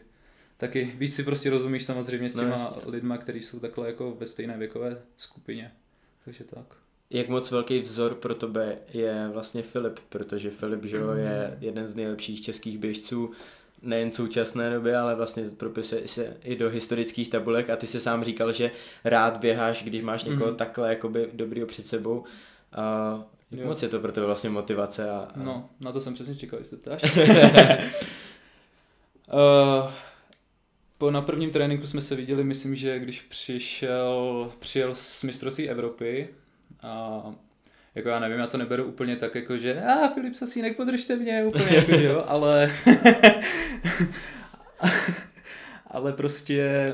[0.56, 4.14] taky víc si prostě rozumíš samozřejmě s no, těma no, lidma, kteří jsou takhle jako
[4.14, 5.72] ve stejné věkové skupině.
[6.26, 6.66] Takže tak.
[7.10, 11.18] Jak moc velký vzor pro tebe je vlastně Filip, protože Filip že mm.
[11.18, 13.30] je jeden z nejlepších českých běžců,
[13.82, 18.24] nejen současné době, ale vlastně propisuje se i do historických tabulek a ty si sám
[18.24, 18.70] říkal, že
[19.04, 20.56] rád běháš, když máš někoho mm.
[20.56, 22.24] takhle jakoby dobrýho před sebou.
[22.72, 23.66] A jak jo.
[23.66, 25.10] moc je to pro tebe vlastně motivace?
[25.10, 25.32] A, a...
[25.36, 27.02] No, na to jsem přesně čekal, jestli ptáš.
[29.32, 29.90] uh,
[30.98, 36.28] po na prvním tréninku jsme se viděli, myslím, že když přišel, přijel z mistrovství Evropy
[36.82, 37.22] a
[37.94, 41.16] jako já nevím, já to neberu úplně tak jako, že a ah, Filip Sasínek, podržte
[41.16, 42.72] mě, úplně jako, že jo, ale
[45.86, 46.88] ale prostě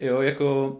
[0.00, 0.78] jo, jako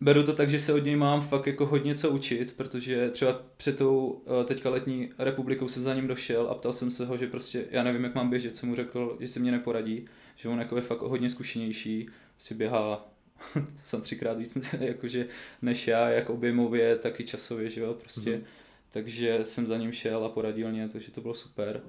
[0.00, 3.42] beru to tak, že se od něj mám fakt jako hodně co učit, protože třeba
[3.56, 7.16] před tou eh, teďka letní republikou jsem za ním došel a ptal jsem se ho,
[7.16, 10.04] že prostě já nevím, jak mám běžet, jsem mu řekl, že se mě neporadí,
[10.36, 13.08] že on jako je fakt hodně zkušenější, si běhá
[13.84, 15.26] jsem třikrát víc jakože,
[15.62, 18.30] než já, jak objemově, tak i časově, že jo, prostě.
[18.30, 18.44] Mm-hmm.
[18.90, 21.82] Takže jsem za ním šel a poradil mě, takže to bylo super.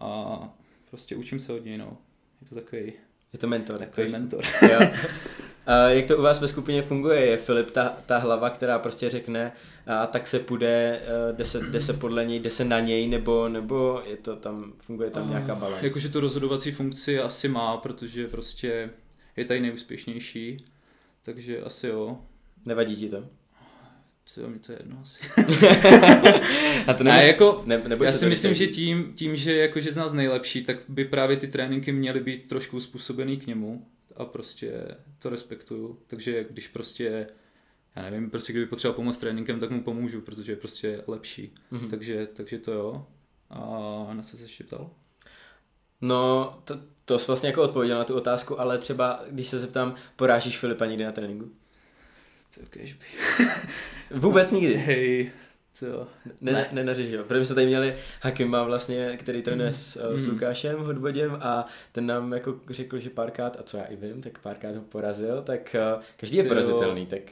[0.00, 0.54] A
[0.90, 1.98] prostě učím se od něj, no.
[2.40, 2.92] Je to takový...
[3.32, 3.78] Je to mentor.
[3.78, 4.44] Takový mentor.
[4.72, 4.80] Jo.
[5.70, 7.26] A jak to u vás ve skupině funguje?
[7.26, 9.52] Je Filip ta, ta hlava, která prostě řekne,
[9.86, 13.08] a tak se půjde, eh, jde se, jde se podle něj, jde se na něj,
[13.08, 15.86] nebo, nebo je to tam, funguje tam nějaká balance?
[15.86, 18.90] Jakože tu rozhodovací funkci asi má, protože prostě
[19.36, 20.56] je tady nejúspěšnější,
[21.22, 22.18] takže asi jo.
[22.66, 23.24] Nevadí ti to?
[24.24, 25.20] Co mi to je jedno asi.
[26.86, 27.26] a to nemysl...
[27.26, 31.04] jako, ne, já si myslím, že tím, tím, že jakože z nás nejlepší, tak by
[31.04, 33.86] právě ty tréninky měly být trošku způsobený k němu
[34.20, 35.98] a prostě to respektuju.
[36.06, 37.28] Takže když prostě,
[37.96, 41.54] já nevím, prostě kdyby potřeboval pomoct tréninkem, tak mu pomůžu, protože je prostě lepší.
[41.72, 41.90] Mm-hmm.
[41.90, 43.06] Takže, takže to jo.
[43.50, 43.60] A
[44.12, 44.90] na co se ještě ptal?
[46.00, 49.94] No, to, to jsi vlastně jako odpověděl na tu otázku, ale třeba, když se zeptám,
[50.16, 51.50] porážíš Filipa někdy na tréninku?
[52.50, 52.96] Co by.
[54.10, 54.74] Vůbec nikdy?
[54.74, 55.32] Hej,
[55.74, 56.08] co?
[56.40, 56.68] Ne, ne.
[56.72, 57.24] nenařešil.
[57.24, 59.74] Protože jsme tady měli Hakima vlastně, který trénuje mm.
[59.74, 60.18] s, mm.
[60.18, 64.22] s Lukášem Hodbodem a ten nám jako řekl, že párkrát, a co já i vím,
[64.22, 67.22] tak párkrát ho porazil, tak uh, každý je porazitelný, tak...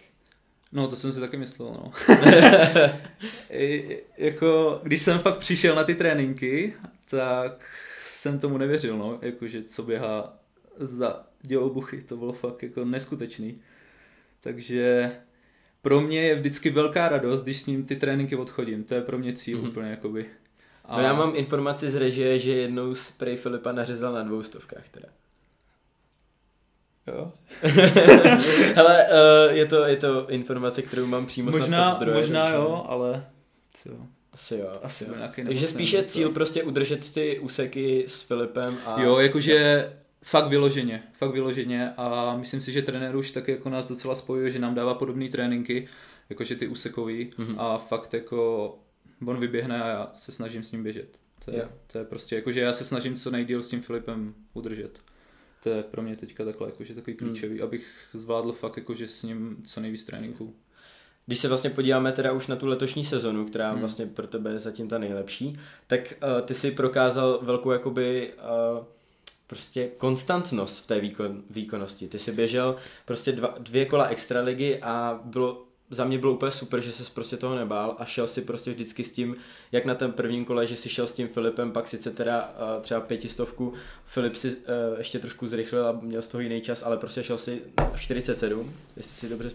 [0.73, 1.93] No, to jsem si taky myslel, no.
[3.51, 6.75] I, jako, když jsem fakt přišel na ty tréninky,
[7.11, 7.65] tak
[8.07, 10.39] jsem tomu nevěřil, no, jakože co běhá
[10.77, 13.55] za dělobuchy, to bylo fakt jako neskutečný.
[14.41, 15.13] Takže
[15.83, 19.19] pro mě je vždycky velká radost, když s ním ty tréninky odchodím, to je pro
[19.19, 19.69] mě cíl mm-hmm.
[19.69, 20.27] úplně jakoby.
[20.85, 20.97] A...
[20.97, 25.09] No já mám informaci z režie, že jednou spray Filipa nařezal na dvoustovkách teda.
[27.07, 27.33] Jo.
[28.77, 32.17] Ale uh, je, to, je to informace, kterou mám přímo možná, zdroje.
[32.17, 32.57] Možná takže...
[32.57, 33.27] jo, ale...
[33.85, 33.97] Jo.
[34.33, 34.73] Asi jo.
[34.83, 35.11] Asi jo.
[35.11, 36.13] Takže nemocný spíš je nebo co.
[36.13, 39.03] cíl prostě udržet ty úseky s Filipem a...
[39.03, 39.91] Jo, jakože
[40.25, 44.51] fakt vyloženě, fakt vyloženě a myslím si, že trenér už taky jako nás docela spojuje,
[44.51, 45.89] že nám dává podobné tréninky,
[46.31, 47.55] jakože ty úsekový Mhm.
[47.61, 48.79] a fakt jako
[49.27, 51.19] on vyběhne a já se snažím s ním běžet.
[51.45, 51.69] To je, Jo.
[51.93, 54.99] to je prostě, jakože já se snažím co nejdíl s tím Filipem udržet.
[55.63, 57.31] To je pro mě teďka takhle jakože takový Hmm.
[57.31, 60.55] klíčový, abych zvládl fakt jakože s ním co nejvíc tréninků.
[61.27, 63.81] Když se vlastně podíváme teda už na tu letošní sezonu, která Hmm.
[63.81, 68.33] vlastně pro tebe je zatím ta nejlepší, tak uh, ty si prokázal velkou jakoby
[68.79, 68.85] uh,
[69.49, 72.09] prostě konstantnost v té výkon, výkonnosti.
[72.09, 76.81] Ty si běžel prostě dva, dvě kola extraligy a bylo za mě bylo úplně super,
[76.81, 79.37] že ses prostě toho nebál a šel si prostě vždycky s tím,
[79.73, 82.83] jak na tom prvním kole, že si šel s tím Filipem, pak sice teda uh,
[82.83, 83.73] třeba pětistovku,
[84.05, 84.63] Filip si uh,
[84.99, 87.63] ještě trošku zrychlil a měl z toho jiný čas, ale prostě šel si
[87.97, 89.51] 47, jestli si dobře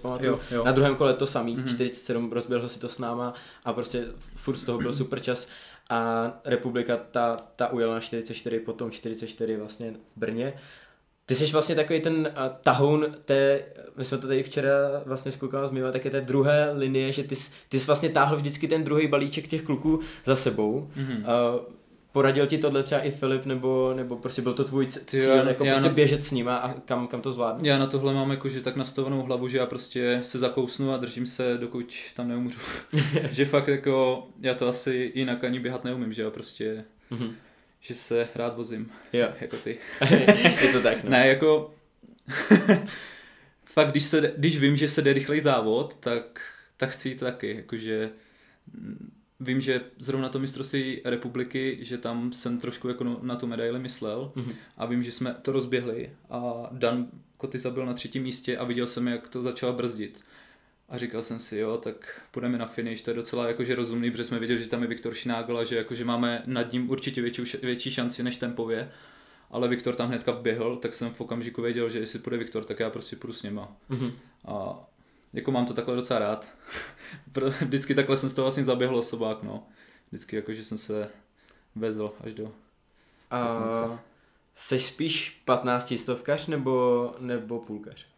[0.52, 0.64] jo.
[0.64, 1.66] Na druhém kole to samý, Mhm.
[1.66, 1.76] mm-hmm.
[1.76, 3.34] 47, rozběhl si to s náma
[3.66, 5.48] a prostě furt z toho byl super čas
[5.94, 10.54] a republika ta, ta ujela na 44, potom 44 vlastně v Brně.
[11.26, 12.28] Ty jsi vlastně takový ten uh,
[12.64, 14.72] tahoun té, my jsme to tady včera
[15.06, 18.36] vlastně s klukama zmiňovali, také té druhé linie, že ty, jsi- ty jsi vlastně táhl
[18.36, 20.90] vždycky ten druhý balíček těch kluků za sebou.
[20.96, 21.18] Mhm.
[21.18, 21.62] Uh,
[22.14, 25.82] poradil ti tohle třeba i Filip, nebo, nebo prostě byl to tvůj cíl, jako prostě
[25.88, 27.70] na- běžet s nima a kam, kam to zvládne?
[27.70, 31.26] Já na tohle mám jakože tak nastavenou hlavu, že já prostě se zakousnu a držím
[31.26, 32.60] se, dokud tam neumřu.
[33.30, 37.36] že fakt jako, já to asi jinak ani běhat neumím, že já prostě, Mhm.
[37.82, 39.78] že se rád vozím, Jo, jako ty.
[40.62, 41.04] je to tak.
[41.04, 41.10] No.
[41.10, 41.74] Ne, jako,
[43.66, 46.42] fakt když, se, když vím, že se jde rychlej závod, tak,
[46.78, 48.10] tak chci jít taky, jakože
[49.44, 54.32] vím, že zrovna to mistrovství republiky, že tam jsem trošku jako na tu medaili myslel
[54.36, 54.52] Mhm.
[54.78, 58.88] a vím, že jsme to rozběhli a Dan Kotyza byl na třetím místě a viděl
[58.88, 60.20] jsem, jak to začalo brzdit.
[60.90, 64.24] A říkal jsem si, jo, tak půjdeme na finish, to je docela jakože rozumný, protože
[64.24, 67.42] jsme viděli, že tam je Viktor Šinágl a že jakože máme nad ním určitě větší,
[67.62, 68.92] větší šanci než tempově.
[69.52, 72.80] Ale Viktor tam hnedka vběhl, tak jsem v okamžiku věděl, že jestli půjde Viktor, tak
[72.80, 73.76] já prostě půjdu s něma.
[73.90, 74.12] Mhm.
[74.46, 74.86] A
[75.34, 76.48] jako mám to takhle docela rád.
[77.62, 79.64] Vždycky takhle jsem z toho vlastně zaběhl osobák, no.
[80.12, 81.10] Vždycky jako, že jsem se
[81.76, 82.52] vezl až do
[83.32, 84.00] A konce.
[84.56, 88.06] seš spíš 15 stovkař nebo, nebo půlkař?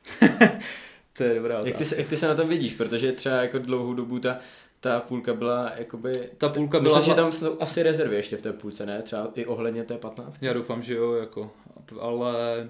[1.17, 1.85] To je dobrá Jak ty, otázka.
[1.95, 2.73] se, jak ty se na tom vidíš?
[2.73, 4.39] Protože třeba jako dlouhou dobu ta,
[4.79, 6.11] ta půlka byla jakoby...
[6.37, 6.97] Ta půlka byla...
[6.97, 9.01] Myslím, že tam jsou asi rezervy ještě v té půlce, ne?
[9.01, 10.37] Třeba i ohledně té 15.
[10.41, 11.51] Já doufám, že jo, jako,
[12.01, 12.67] ale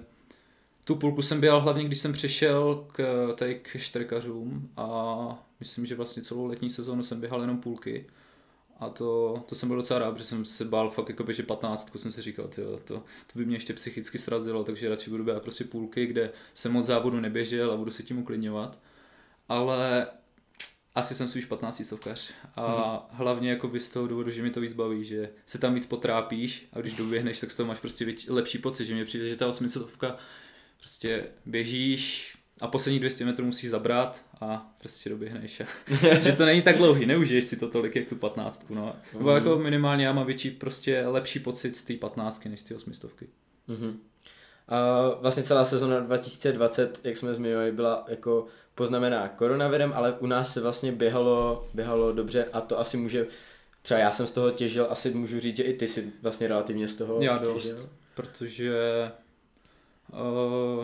[0.86, 5.94] tu půlku jsem běhal hlavně, když jsem přišel k, tady k štrkařům a myslím, že
[5.94, 8.06] vlastně celou letní sezónu jsem běhal jenom půlky.
[8.80, 11.96] A to, to jsem byl docela rád, protože jsem se bál fakt jako že 15,
[11.96, 12.94] jsem si říkal, tyjo, to,
[13.32, 16.86] to by mě ještě psychicky srazilo, takže radši budu běhat prostě půlky, kde jsem moc
[16.86, 18.78] závodu neběžel a budu se tím uklidňovat.
[19.48, 20.06] Ale
[20.94, 23.18] asi jsem spíš 15 stovkař a hmm.
[23.18, 26.68] hlavně jako z toho důvodu, že mi to víc baví, že se tam víc potrápíš
[26.72, 29.36] a když doběhneš, tak z toho máš prostě větší, lepší pocit, že mi přijde, že
[29.36, 29.82] ta 800
[30.86, 35.62] prostě běžíš a poslední 200 metrů musíš zabrat a prostě doběhneš.
[36.20, 38.70] Že to není tak dlouhý, neužiješ si to tolik, jak tu 15.
[38.70, 38.96] No.
[39.12, 42.74] Nebo jako minimálně já mám větší, prostě lepší pocit z té 15 než z té
[42.74, 43.10] 800.
[43.68, 43.98] Mhm.
[44.68, 50.52] A vlastně celá sezona 2020, jak jsme zmiňovali, byla jako poznamená koronavirem, ale u nás
[50.52, 53.26] se vlastně běhalo, běhalo dobře a to asi může,
[53.82, 56.88] třeba já jsem z toho těžil, asi můžu říct, že i ty si vlastně relativně
[56.88, 57.62] z toho Já dost.
[57.62, 57.88] těžil.
[58.14, 59.25] protože uh,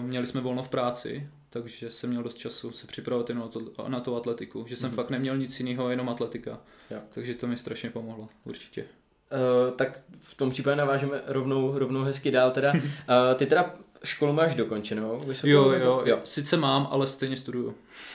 [0.00, 3.50] měli jsme volno v práci, takže jsem měl dost času se připravovat jenom
[3.88, 4.92] na, tu atletiku, že jsem Mhm.
[4.92, 5.02] mm-hmm.
[5.02, 6.60] fakt neměl nic jiného, jenom atletika.
[6.90, 6.98] Jo.
[7.10, 8.84] Takže to mi strašně pomohlo, určitě.
[9.32, 12.72] Uh, tak v tom případě navážeme rovnou, rovnou hezky dál teda.
[12.72, 12.80] Uh,
[13.36, 15.20] ty teda školu máš dokončenou?
[15.26, 17.74] vysokou, Jo, jo, jo, sice mám, ale stejně studuju.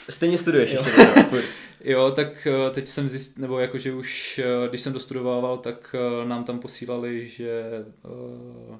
[0.09, 0.83] Stejně studuješ Jo.
[0.85, 1.43] ještě.
[1.83, 6.25] Jo, tak eh, teď jsem zjistil, nebo jakože už, eh, když jsem dostudovával, tak eh,
[6.27, 7.61] nám tam posílali, že,
[8.05, 8.77] eh,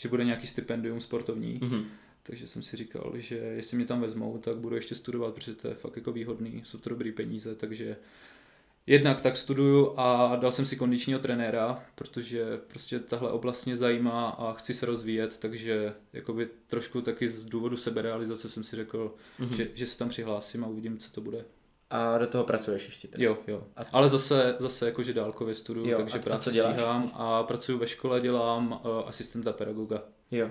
[0.00, 1.58] že bude nějaký stipendium sportovní.
[1.62, 1.84] Mhm.
[2.22, 5.68] Takže jsem si říkal, že jestli mě tam vezmou, tak budu ještě studovat, protože to
[5.68, 7.96] je fakt jako výhodný, jsou to dobrý peníze, takže
[8.86, 14.28] jednak tak studuju a dal jsem si kondičního trenéra, protože prostě tahle oblast mě zajímá
[14.28, 19.54] a chci se rozvíjet, takže jakoby trošku taky z důvodu seberealizace jsem si řekl, Mhm.
[19.56, 21.44] že, že se tam přihlásím a uvidím, co to bude.
[21.90, 23.24] A do toho pracuješ ještě teda.
[23.24, 23.62] Jo, jo.
[23.76, 26.72] A co- Ale zase, zase jakože dálkově studuju, Jo, takže a- práci co děláš?
[26.74, 30.02] stíhám a pracuji ve škole, dělám uh, asistenta pedagoga.
[30.30, 30.50] Jo,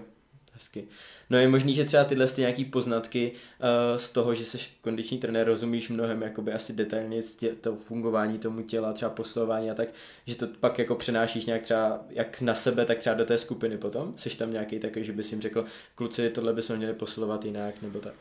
[0.53, 0.87] hezky.
[1.29, 5.17] No je možný, že třeba tyhle ty nějaký poznatky uh, z toho, že jsi kondiční
[5.17, 9.89] trenér, rozumíš mnohem jakoby asi detailně tě, to fungování tomu těla, třeba posilování a tak,
[10.25, 13.77] že to pak jako přenášíš nějak třeba jak na sebe, tak třeba do té skupiny
[13.77, 14.13] potom?
[14.17, 17.99] Jsi tam nějaký takový, že bys jim řekl, kluci, tohle bychom měli posilovat jinak, nebo
[17.99, 18.13] tak?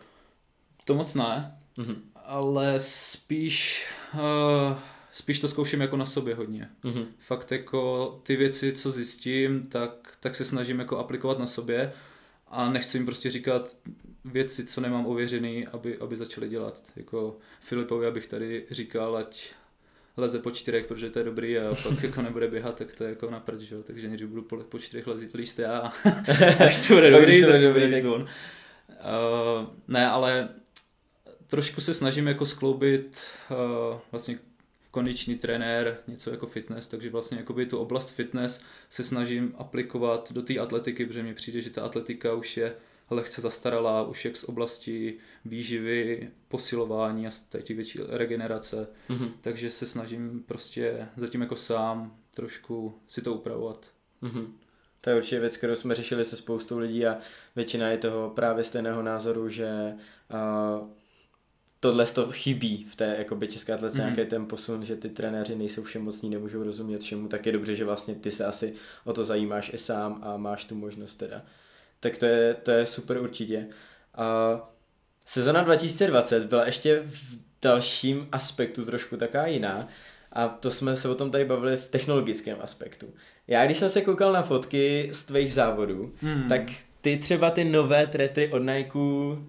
[0.85, 2.03] To moc ne, Mhm.
[2.29, 4.79] Ale spíš uh,
[5.13, 6.69] spíš to zkouším jako na sobě hodně.
[6.83, 7.07] Mhm.
[7.19, 11.93] Fakt jako ty věci, co zjistím, tak, tak se snažím jako aplikovat na sobě
[12.49, 13.77] a nechci jim prostě říkat
[14.25, 16.83] věci, co nemám ověřený, aby, aby začali dělat.
[16.97, 19.49] Jako Filipovi, abych tady říkal, ať
[20.17, 23.11] leze po čtyřech, protože to je dobrý a pak jako nebude běhat, tak to je
[23.11, 25.93] jako na prd, že takže nejdřív budu po, po čtyřech lezit líst já a
[26.67, 28.29] až to bude dobrý, to tak bude dobrý, tak- tak...
[28.89, 30.49] Uh, ne, ale
[31.49, 34.39] trošku se snažím jako skloubit uh, vlastně
[34.91, 40.43] kondiční trenér, něco jako fitness, takže vlastně jakoby tu oblast fitness se snažím aplikovat do
[40.43, 42.75] té atletiky, protože mně přijde, že ta atletika už je
[43.11, 47.31] lehce zastaralá, už jak z oblasti výživy, posilování a
[47.63, 49.31] těch větší regenerace, Mhm.
[49.41, 53.87] takže se snažím prostě zatím jako sám trošku si to upravovat.
[54.21, 54.55] Mhm.
[55.01, 57.19] To je určitě věc, kterou jsme řešili se spoustou lidí a
[57.57, 59.69] většina je toho právě stejného názoru, že
[60.83, 60.89] uh,
[61.81, 64.11] tohle to chybí v té jakoby, české atletice, Mhm.
[64.11, 64.15] mm-hmm.
[64.17, 67.85] nějaký ten posun, že ty trenéři nejsou všemocní, nemůžou rozumět všemu, tak je dobře, že
[67.85, 68.73] vlastně ty se asi
[69.05, 71.43] o to zajímáš i sám a máš tu možnost teda.
[72.01, 73.67] Tak to je, to je super určitě.
[74.15, 74.25] A
[75.27, 79.89] sezona 2020 byla ještě v dalším aspektu trošku taká jiná
[80.33, 83.07] a to jsme se o tom tady bavili v technologickém aspektu.
[83.47, 86.49] Já když jsem se koukal na fotky z tvých závodů, Hmm.
[86.49, 86.63] tak
[87.01, 88.99] ty třeba ty nové trety od Nike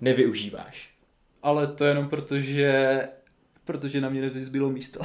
[0.02, 0.89] nevyužíváš.
[1.44, 3.02] Ale to jenom proto, že
[3.66, 5.00] protože na mě nevyzbylo místo.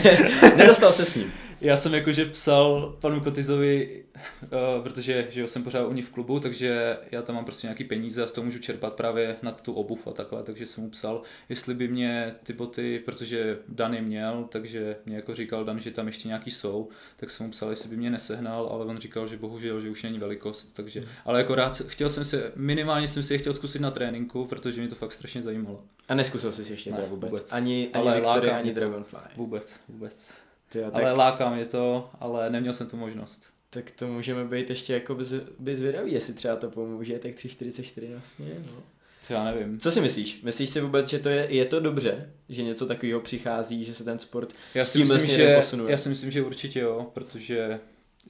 [0.56, 1.32] Nedostal se s ním.
[1.64, 4.04] Já jsem jakože psal panu Kotizovi,
[4.42, 4.48] uh,
[4.82, 7.84] protože že jo, jsem pořád u ní v klubu, takže já tam mám prostě nějaký
[7.84, 10.90] peníze a z toho můžu čerpat právě na tu obuv a takhle, takže jsem mu
[10.90, 15.78] psal, jestli by mě ty boty, protože Dan je měl, takže mě jako říkal Dan,
[15.78, 18.98] že tam ještě nějaký jsou, tak jsem mu psal, jestli by mě nesehnal, ale on
[18.98, 23.08] říkal, že bohužel, že už není velikost, takže, ale jako rád, chtěl jsem se, minimálně
[23.08, 25.84] jsem si je chtěl zkusit na tréninku, protože mě to fakt strašně zajímalo.
[26.08, 27.30] A neskusil jsi ještě Ne, teda vůbec.
[27.30, 27.52] vůbec.
[27.52, 28.80] Ani, ani Ale Victory, ani to.
[28.80, 29.20] Dragonfly.
[29.36, 30.43] Vůbec, vůbec.
[30.74, 33.42] Tyjo, tak, Ale láká mě to, ale neměl jsem tu možnost.
[33.70, 38.10] tak to můžeme být ještě jako bez, bez zvědaví, jestli třeba to pomůže, tak 3.44
[38.12, 38.82] vlastně, no.
[39.22, 39.80] Co já nevím.
[39.80, 40.42] Co si myslíš?
[40.42, 44.04] Myslíš si vůbec, že to je, je to dobře, že něco takového přichází, že se
[44.04, 45.90] ten sport Já si, myslím, směrem že, posunuje?
[45.92, 47.80] já si myslím, že určitě jo, protože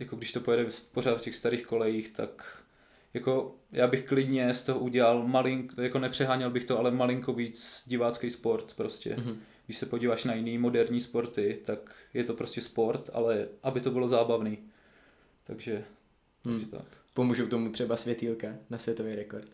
[0.00, 2.58] jako když to pojede v- pořád v těch starých kolejích, tak
[3.14, 7.82] jako já bych klidně z toho udělal malink, jako nepřeháněl bych to, ale malinko víc
[7.86, 9.16] divácký sport prostě.
[9.16, 9.36] Mhm.
[9.66, 11.78] Když se podíváš na jiný moderní sporty, tak
[12.14, 14.58] je to prostě sport, ale aby to bylo zábavný.
[15.44, 15.84] Takže,
[16.44, 16.54] Hmm.
[16.54, 16.86] takže tak.
[17.14, 19.48] pomůžou tomu třeba světýlka na světový rekord.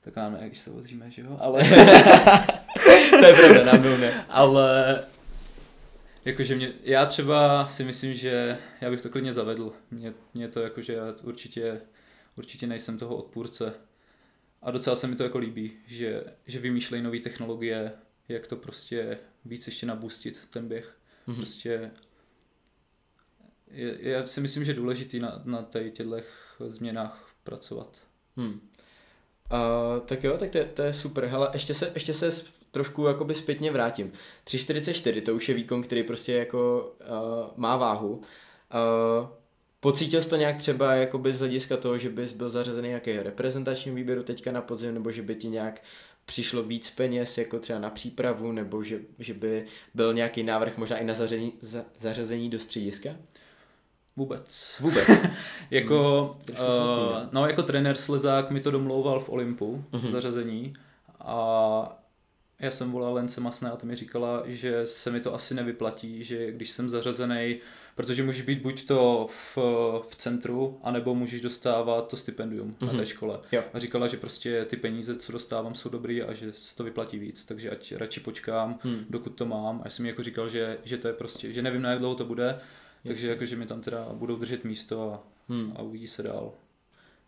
[0.00, 1.60] Tak nám ne, když se vozíme, že jo, ale...
[3.10, 4.26] to je pravda, nám ne.
[4.28, 5.04] Ale
[6.24, 9.72] jakože mě, já třeba si myslím, že já bych to klidně zavedl.
[9.90, 11.80] Mě, mě to jakože já určitě,
[12.36, 13.74] určitě nejsem toho odpůrce.
[14.62, 17.92] A docela se mi to jako líbí, že, že vymýšlejí nové technologie,
[18.28, 20.96] jak to prostě víc ještě nabustit, ten běh.
[21.26, 21.36] Mhm.
[21.36, 21.90] Prostě
[23.70, 26.14] je, já si myslím, že je důležitý na, na těchto
[26.58, 27.96] změnách pracovat.
[28.36, 28.52] Hmm.
[28.52, 31.24] Uh, tak jo, tak to, je- to je super.
[31.24, 32.30] Hele, ještě se, ještě se
[32.70, 34.12] trošku jakoby zpětně vrátím.
[34.46, 38.12] 3.44, to už je výkon, který prostě jako uh, má váhu.
[38.14, 39.28] Uh,
[39.80, 43.96] pocítil jsi to nějak třeba jakoby z hlediska toho, že bys byl zařazený nějakého reprezentačního
[43.96, 45.82] výběru teďka na podzim, nebo že by ti nějak
[46.26, 50.98] přišlo víc peněz jako třeba na přípravu, nebo že, že by byl nějaký návrh možná
[50.98, 53.10] i na zařazení, za, zařazení do střediska?
[54.16, 54.76] Vůbec.
[54.80, 55.08] Vůbec.
[55.70, 60.10] Jako, smutný, uh, no jako trenér Slezák mi to domlouval v Olympu, Mhm.
[60.10, 60.72] zařazení
[61.20, 62.01] a
[62.62, 66.24] já jsem volal Lence Masné a to mi říkala, že se mi to asi nevyplatí,
[66.24, 67.56] že když jsem zařazený,
[67.94, 69.58] protože můžeš být buď to v,
[70.08, 72.96] v centru, anebo můžeš dostávat to stipendium na Mhm.
[72.96, 73.40] té škole.
[73.52, 73.62] Jo.
[73.72, 77.18] A říkala, že prostě ty peníze, co dostávám, jsou dobrý a že se to vyplatí
[77.18, 79.04] víc, takže ať radši počkám, Hmm.
[79.10, 79.76] dokud to mám.
[79.80, 81.98] A já jsem jí jako říkal, že, že to je prostě, že nevím, na jak
[81.98, 82.58] dlouho to bude,
[83.06, 85.72] takže jako, že mi tam teda budou držet místo a, Hmm.
[85.76, 86.52] a uvidí se dál.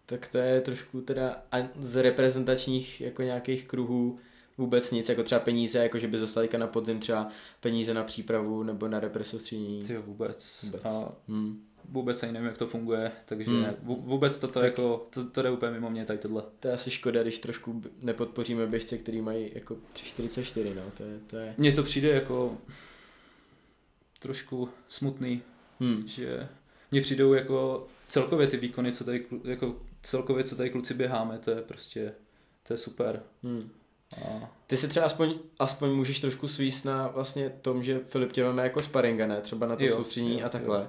[0.06, 1.42] Tak to je trošku teda
[1.78, 4.16] z reprezentačních jako nějakých kruhů
[4.58, 7.28] vůbec nic, jako třeba peníze, jako že by dostali na podzim třeba
[7.60, 9.82] peníze na přípravu nebo na represostříní.
[9.86, 10.62] Ty vůbec.
[10.64, 10.84] Vůbec.
[10.84, 11.64] A Hmm.
[11.88, 13.66] vůbec ani nevím, jak to funguje, takže Hmm.
[13.82, 16.42] vůbec toto Tak- jako, to, to jde úplně mimo mě tady tohle.
[16.60, 21.18] To je asi škoda, když trošku nepodpoříme běžce, který mají jako 3,44, no, to je,
[21.26, 22.58] to je, Mně to přijde jako
[24.18, 25.42] trošku smutný,
[25.80, 26.02] hmm.
[26.08, 26.48] že
[26.90, 31.50] mně přijdou jako celkově ty výkony, co tady, jako celkově, co tady kluci běháme, to
[31.50, 32.12] je prostě,
[32.66, 33.22] to je super.
[33.42, 33.70] Hmm.
[34.22, 38.44] A Ty si třeba aspoň, aspoň můžeš trošku svíst na vlastně tom, že Filip tě
[38.44, 39.40] veme jako sparinga, ne?
[39.40, 40.78] Třeba na to Jo, soustředění jo, a takhle.
[40.78, 40.86] jo.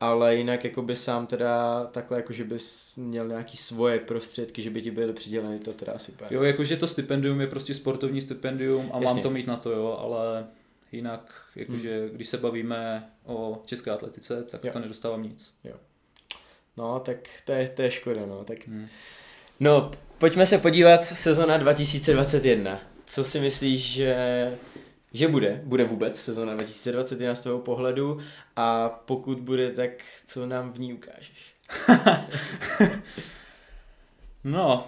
[0.00, 4.70] Ale jinak jako by sám teda takhle, jako že bys měl nějaký svoje prostředky, že
[4.70, 6.28] by ti byly přiděleny, to teda super.
[6.30, 9.06] jo, jakože to stipendium je prostě sportovní stipendium a Jasně.
[9.06, 10.46] mám to mít na to, jo, ale
[10.92, 14.72] jinak, jakože když se bavíme o české atletice, tak Jo.
[14.72, 15.54] to nedostávám nic.
[16.76, 18.44] No, tak to je, to je škoda, no.
[18.44, 18.86] Tak, Hmm.
[19.60, 22.80] no, pojďme se podívat sezona 2021.
[23.06, 24.58] Co si myslíš, že,
[25.12, 25.60] že bude?
[25.64, 28.18] Bude vůbec sezona 2021 z toho pohledu?
[28.56, 29.90] A pokud bude, tak
[30.26, 31.54] co nám v ní ukážeš?
[34.44, 34.86] No,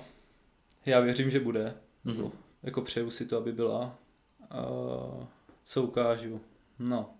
[0.87, 1.75] já věřím, že bude.
[2.05, 2.31] Mhm.
[2.63, 3.99] Jako přeju si to, aby byla.
[4.41, 5.25] Uh,
[5.65, 6.41] co ukážu?
[6.79, 7.11] No.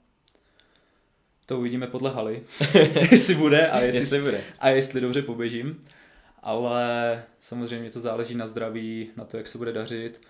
[1.47, 2.43] To uvidíme podle haly,
[3.11, 4.41] jestli bude a jestli, Jestli bude.
[4.59, 5.81] a jestli dobře poběžím.
[6.49, 10.21] Ale samozřejmě to záleží na zdraví, na to, jak se bude dařit.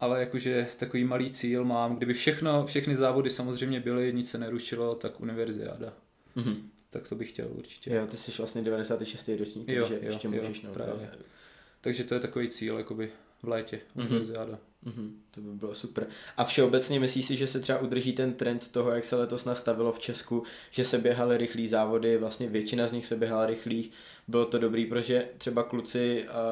[0.00, 4.94] Ale jakože takový malý cíl mám, kdyby všechno, všechny závody samozřejmě byly, nic se nerušilo,
[4.94, 5.92] tak univerziáda.
[6.34, 6.70] Mhm.
[6.90, 7.94] Tak to bych chtěl určitě.
[7.94, 9.30] Jo, ty jsi vlastně 96.
[9.38, 11.10] ročník, Jo, takže jo, ještě jo, můžeš na právě.
[11.80, 13.10] Takže to je takový cíl, jakoby
[13.42, 14.06] v létě, Mhm.
[14.06, 14.58] univerziáda.
[14.84, 16.06] Mhm, to by bylo super.
[16.36, 19.92] A všeobecně myslíš si, že se třeba udrží ten trend toho, jak se letos nastavilo
[19.92, 23.90] v Česku, že se běhaly rychlý závody, vlastně většina z nich se běhala rychlých.
[24.28, 26.42] Bylo to dobrý, protože třeba kluci a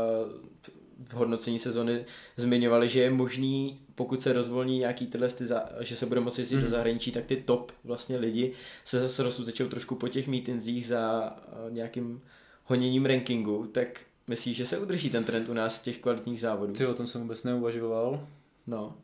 [1.08, 2.04] v hodnocení sezony
[2.36, 6.40] zmiňovali, že je možný, pokud se rozvolní nějaký tyhle, ty za, že se bude moci
[6.40, 6.64] jezdit Mhm.
[6.64, 8.52] do zahraničí, tak ty top vlastně lidi
[8.84, 11.36] se zase rozutečou trošku po těch meetingsích za a,
[11.70, 12.20] nějakým
[12.64, 16.72] honěním rankingu, tak myslíš, že se udrží ten trend u nás z těch kvalitních závodů?
[16.72, 18.26] Ty o tom jsem vůbec neuvažoval.
[18.66, 18.96] No.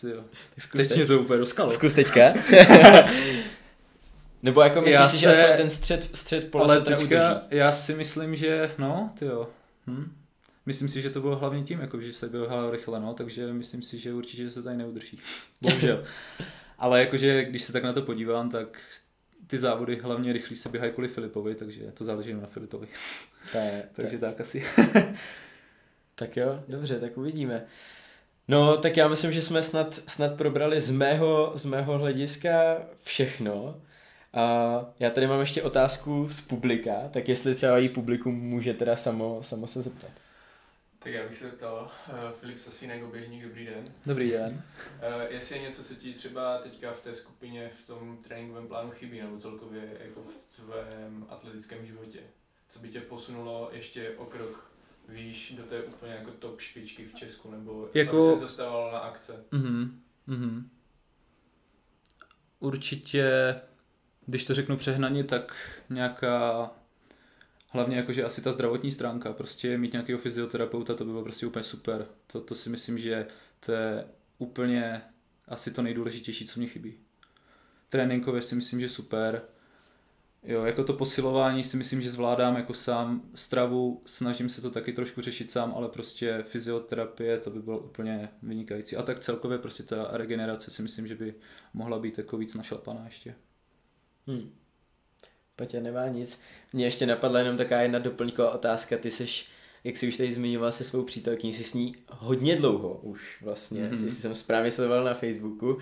[0.00, 0.24] Ty jo.
[0.54, 0.96] Tak zkus Teď teď.
[0.96, 1.70] mě to úplně doskalo.
[1.70, 2.20] Zkus teďka.
[4.42, 7.02] Nebo jako myslíš Já si, že se- aspoň ten střed, střed pole Ale se teďka
[7.04, 7.40] udrží?
[7.50, 9.48] já si myslím, že no, ty jo.
[9.86, 10.12] Hm?
[10.66, 13.82] Myslím si, že to bylo hlavně tím, jako, že se běhalo rychle, no, takže myslím
[13.82, 15.18] si, že určitě se tady neudrží.
[15.60, 16.04] Bohužel.
[16.78, 18.80] Ale jakože, když se tak na to podívám, tak
[19.50, 22.86] ty závody hlavně rychlí se běhají kvůli Filipovi, takže to záleží na Filipovi.
[23.52, 24.64] To je, Takže tak asi.
[26.14, 27.66] Tak jo, dobře, tak uvidíme.
[28.48, 33.80] No, tak já myslím, že jsme snad, snad probrali z mého, z mého hlediska všechno.
[34.32, 34.44] A
[35.00, 39.42] já tady mám ještě otázku z publika, tak jestli třeba jí publikum může teda samo,
[39.42, 40.10] samo se zeptat.
[41.02, 43.84] Tak já bych se zeptal, uh, Filip Sasínek, oběžník, dobrý den.
[44.06, 44.52] Dobrý den.
[44.52, 48.90] Uh, jestli je něco, co ti třeba teďka v té skupině, v tom tréninkovém plánu
[48.90, 52.18] chybí, nebo celkově jako v tvém atletickém životě?
[52.68, 54.70] Co by tě posunulo ještě o krok
[55.08, 58.98] výš do té úplně jako top špičky v Česku, nebo Jako- aby se dostával na
[58.98, 59.44] akce?
[59.50, 60.00] Mhm.
[60.26, 60.70] Mhm.
[62.60, 63.54] Určitě,
[64.26, 65.56] když to řeknu přehnaně, tak
[65.90, 66.70] nějaká,
[67.70, 71.62] hlavně jakože asi ta zdravotní stránka, prostě mít nějakého fyzioterapeuta, to by bylo prostě úplně
[71.62, 72.06] super.
[72.26, 73.26] To, to si myslím, že
[73.60, 74.04] to je
[74.38, 75.02] úplně
[75.48, 76.94] asi to nejdůležitější, co mě chybí.
[77.88, 79.42] Tréninkově si myslím, že super.
[80.42, 84.92] Jo, jako to posilování si myslím, že zvládám jako sám stravu, snažím se to taky
[84.92, 88.96] trošku řešit sám, ale prostě fyzioterapie, to by bylo úplně vynikající.
[88.96, 91.34] A tak celkově prostě ta regenerace si myslím, že by
[91.74, 93.34] mohla být jako víc našlapaná ještě.
[94.26, 94.50] Hm.
[95.60, 96.40] Petě nemá nic.
[96.72, 98.96] Mně ještě napadla jenom taková jedna doplňková otázka.
[98.96, 99.46] Ty seš,
[99.84, 103.80] jak jsi už tady zmiňoval se svou přítelkyní, jsi s ní hodně dlouho už vlastně.
[103.80, 103.92] Mm-hmm.
[103.92, 104.04] Mhm.
[104.04, 105.78] Ty jsi jsem správně sledoval na Facebooku.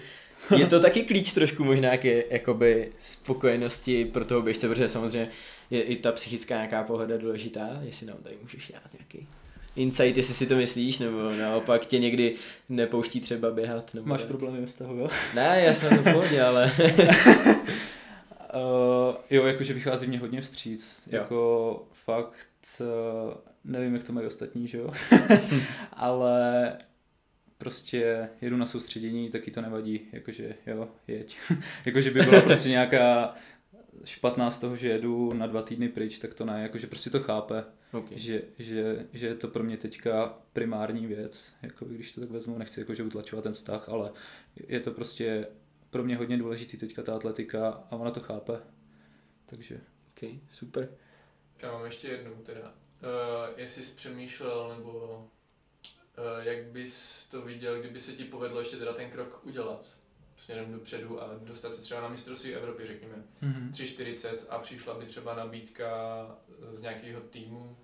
[0.56, 5.28] Je to taky klíč trošku možná k jakoby spokojenosti pro toho běžce, protože samozřejmě
[5.70, 9.28] je i ta psychická nějaká pohoda důležitá, jestli nám tady můžeš dát nějaký
[9.76, 12.34] insight, jestli si to myslíš, nebo naopak tě někdy
[12.68, 13.94] nepouští třeba běhat.
[13.94, 14.28] Nebo Máš tak.
[14.28, 15.06] problémy ve vztahu, jo?
[15.34, 16.72] Ne, já jsem v pohodě, ale...
[19.30, 21.08] Jo, jakože vychází mě hodně vstříc.
[21.12, 21.18] Jo.
[21.18, 22.48] Jako fakt,
[22.80, 24.92] uh, nevím, jak to mají ostatní, že jo?
[25.92, 26.76] Ale
[27.58, 31.38] prostě jedu na soustředění, taky to nevadí, jakože jo, jeď.
[31.86, 33.34] jakože by byla prostě nějaká
[34.04, 37.20] špatná z toho, že jedu na dva týdny pryč, tak to ne, jakože prostě to
[37.20, 38.18] chápe, okay.
[38.18, 42.58] že, že, že je to pro mě teďka primární věc, jako když to tak vezmu,
[42.58, 44.10] nechci jakože utlačovat ten vztah, ale
[44.68, 45.46] je to prostě
[45.90, 48.52] pro mě hodně důležitý teďka ta atletika a ona to chápe.
[49.50, 49.80] Takže
[50.10, 50.88] ok, super.
[51.62, 52.68] Já mám ještě jednu teda.
[52.68, 54.90] Uh, jestli jsi přemýšlel, nebo
[56.18, 59.98] uh, jak bys to viděl, kdyby se ti povedlo ještě teda ten krok udělat
[60.38, 63.70] směrem dopředu a dostat se třeba na mistrovství Evropy, řekněme, mm-hmm.
[63.70, 65.90] 3,40 a přišla by třeba nabídka
[66.72, 67.76] eh, z nějakého týmu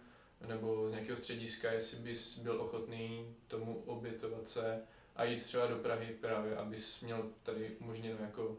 [0.48, 4.82] nebo z nějakého střediska, jestli bys byl ochotný tomu obětovat se
[5.16, 8.56] a jít třeba do Prahy právě, abys měl tady umožněno jako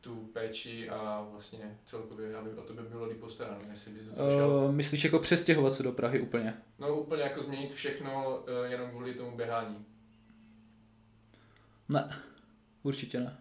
[0.00, 4.30] tu péči a vlastně celkově, aby o tebe bylo líp postaráno, jestli bys do toho
[4.30, 4.50] šel.
[4.50, 6.54] uh, myslíš jako přestěhovat se do Prahy úplně?
[6.78, 9.84] No úplně jako změnit všechno eh, jenom kvůli tomu běhání.
[11.88, 12.20] Ne,
[12.82, 13.38] určitě ne.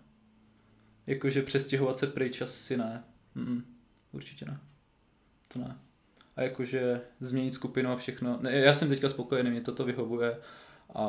[1.08, 3.04] Jakože přestěhovat se pryč asi ne.
[3.36, 3.76] Mm,
[4.12, 4.60] určitě ne.
[5.48, 5.80] To ne.
[6.36, 8.38] A jakože změnit skupinu a všechno.
[8.42, 10.42] Ne, já jsem teďka spokojený, mě toto vyhovuje
[10.96, 11.02] a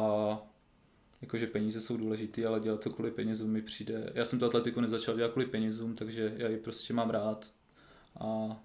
[1.22, 4.12] jakože peníze jsou důležitý, ale dělat to kvůli penězům mi přijde.
[4.14, 7.52] Já jsem to atletiku nezačal dělat kvůli penězům, takže já ji prostě mám rád
[8.20, 8.60] a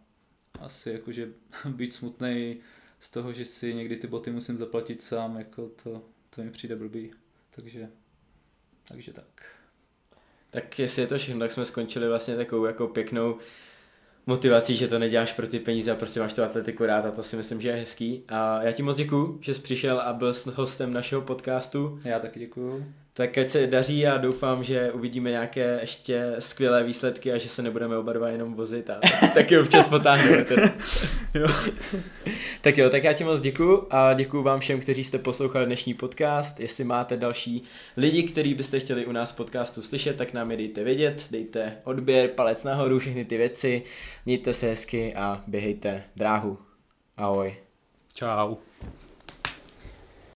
[0.60, 1.30] asi jakože
[1.70, 2.58] být smutný
[2.99, 6.76] z toho, že si někdy ty boty musím zaplatit sám, jako to, to mi přijde
[6.76, 7.12] blbý.
[7.56, 7.89] Takže,
[8.88, 9.56] takže tak.
[10.49, 13.39] Tak jestli je to všechno, tak jsme skončili vlastně takovou jako pěknou
[14.28, 17.24] motivací, že to neděláš pro ty peníze a prostě máš tu atletiku rád a to
[17.24, 18.24] si myslím, že je hezký.
[18.28, 22.00] A já ti moc děkuju, že jsi přišel a byl s hostem našeho podcastu.
[22.04, 22.86] Já taky děkuju.
[23.18, 27.61] Tak ať se daří a doufám, že uvidíme nějaké ještě skvělé výsledky a že se
[27.61, 28.99] nebudeme oba dva jenom vozit a
[29.34, 30.45] taky občas potáhneme.
[31.34, 31.47] jo.
[32.61, 35.93] tak jo, tak já ti moc děkuju a děkuju vám všem, kteří jste poslouchali dnešní
[35.93, 36.59] podcast.
[36.59, 37.63] Jestli máte další
[37.97, 42.30] lidi, který byste chtěli u nás podcastu slyšet, tak nám je dejte vědět, dejte odběr,
[42.30, 43.84] palec nahoru, všechny ty věci,
[44.26, 46.57] mějte se hezky a běhejte dráhu.
[47.18, 47.55] Ahoj.
[48.13, 48.57] Ciao.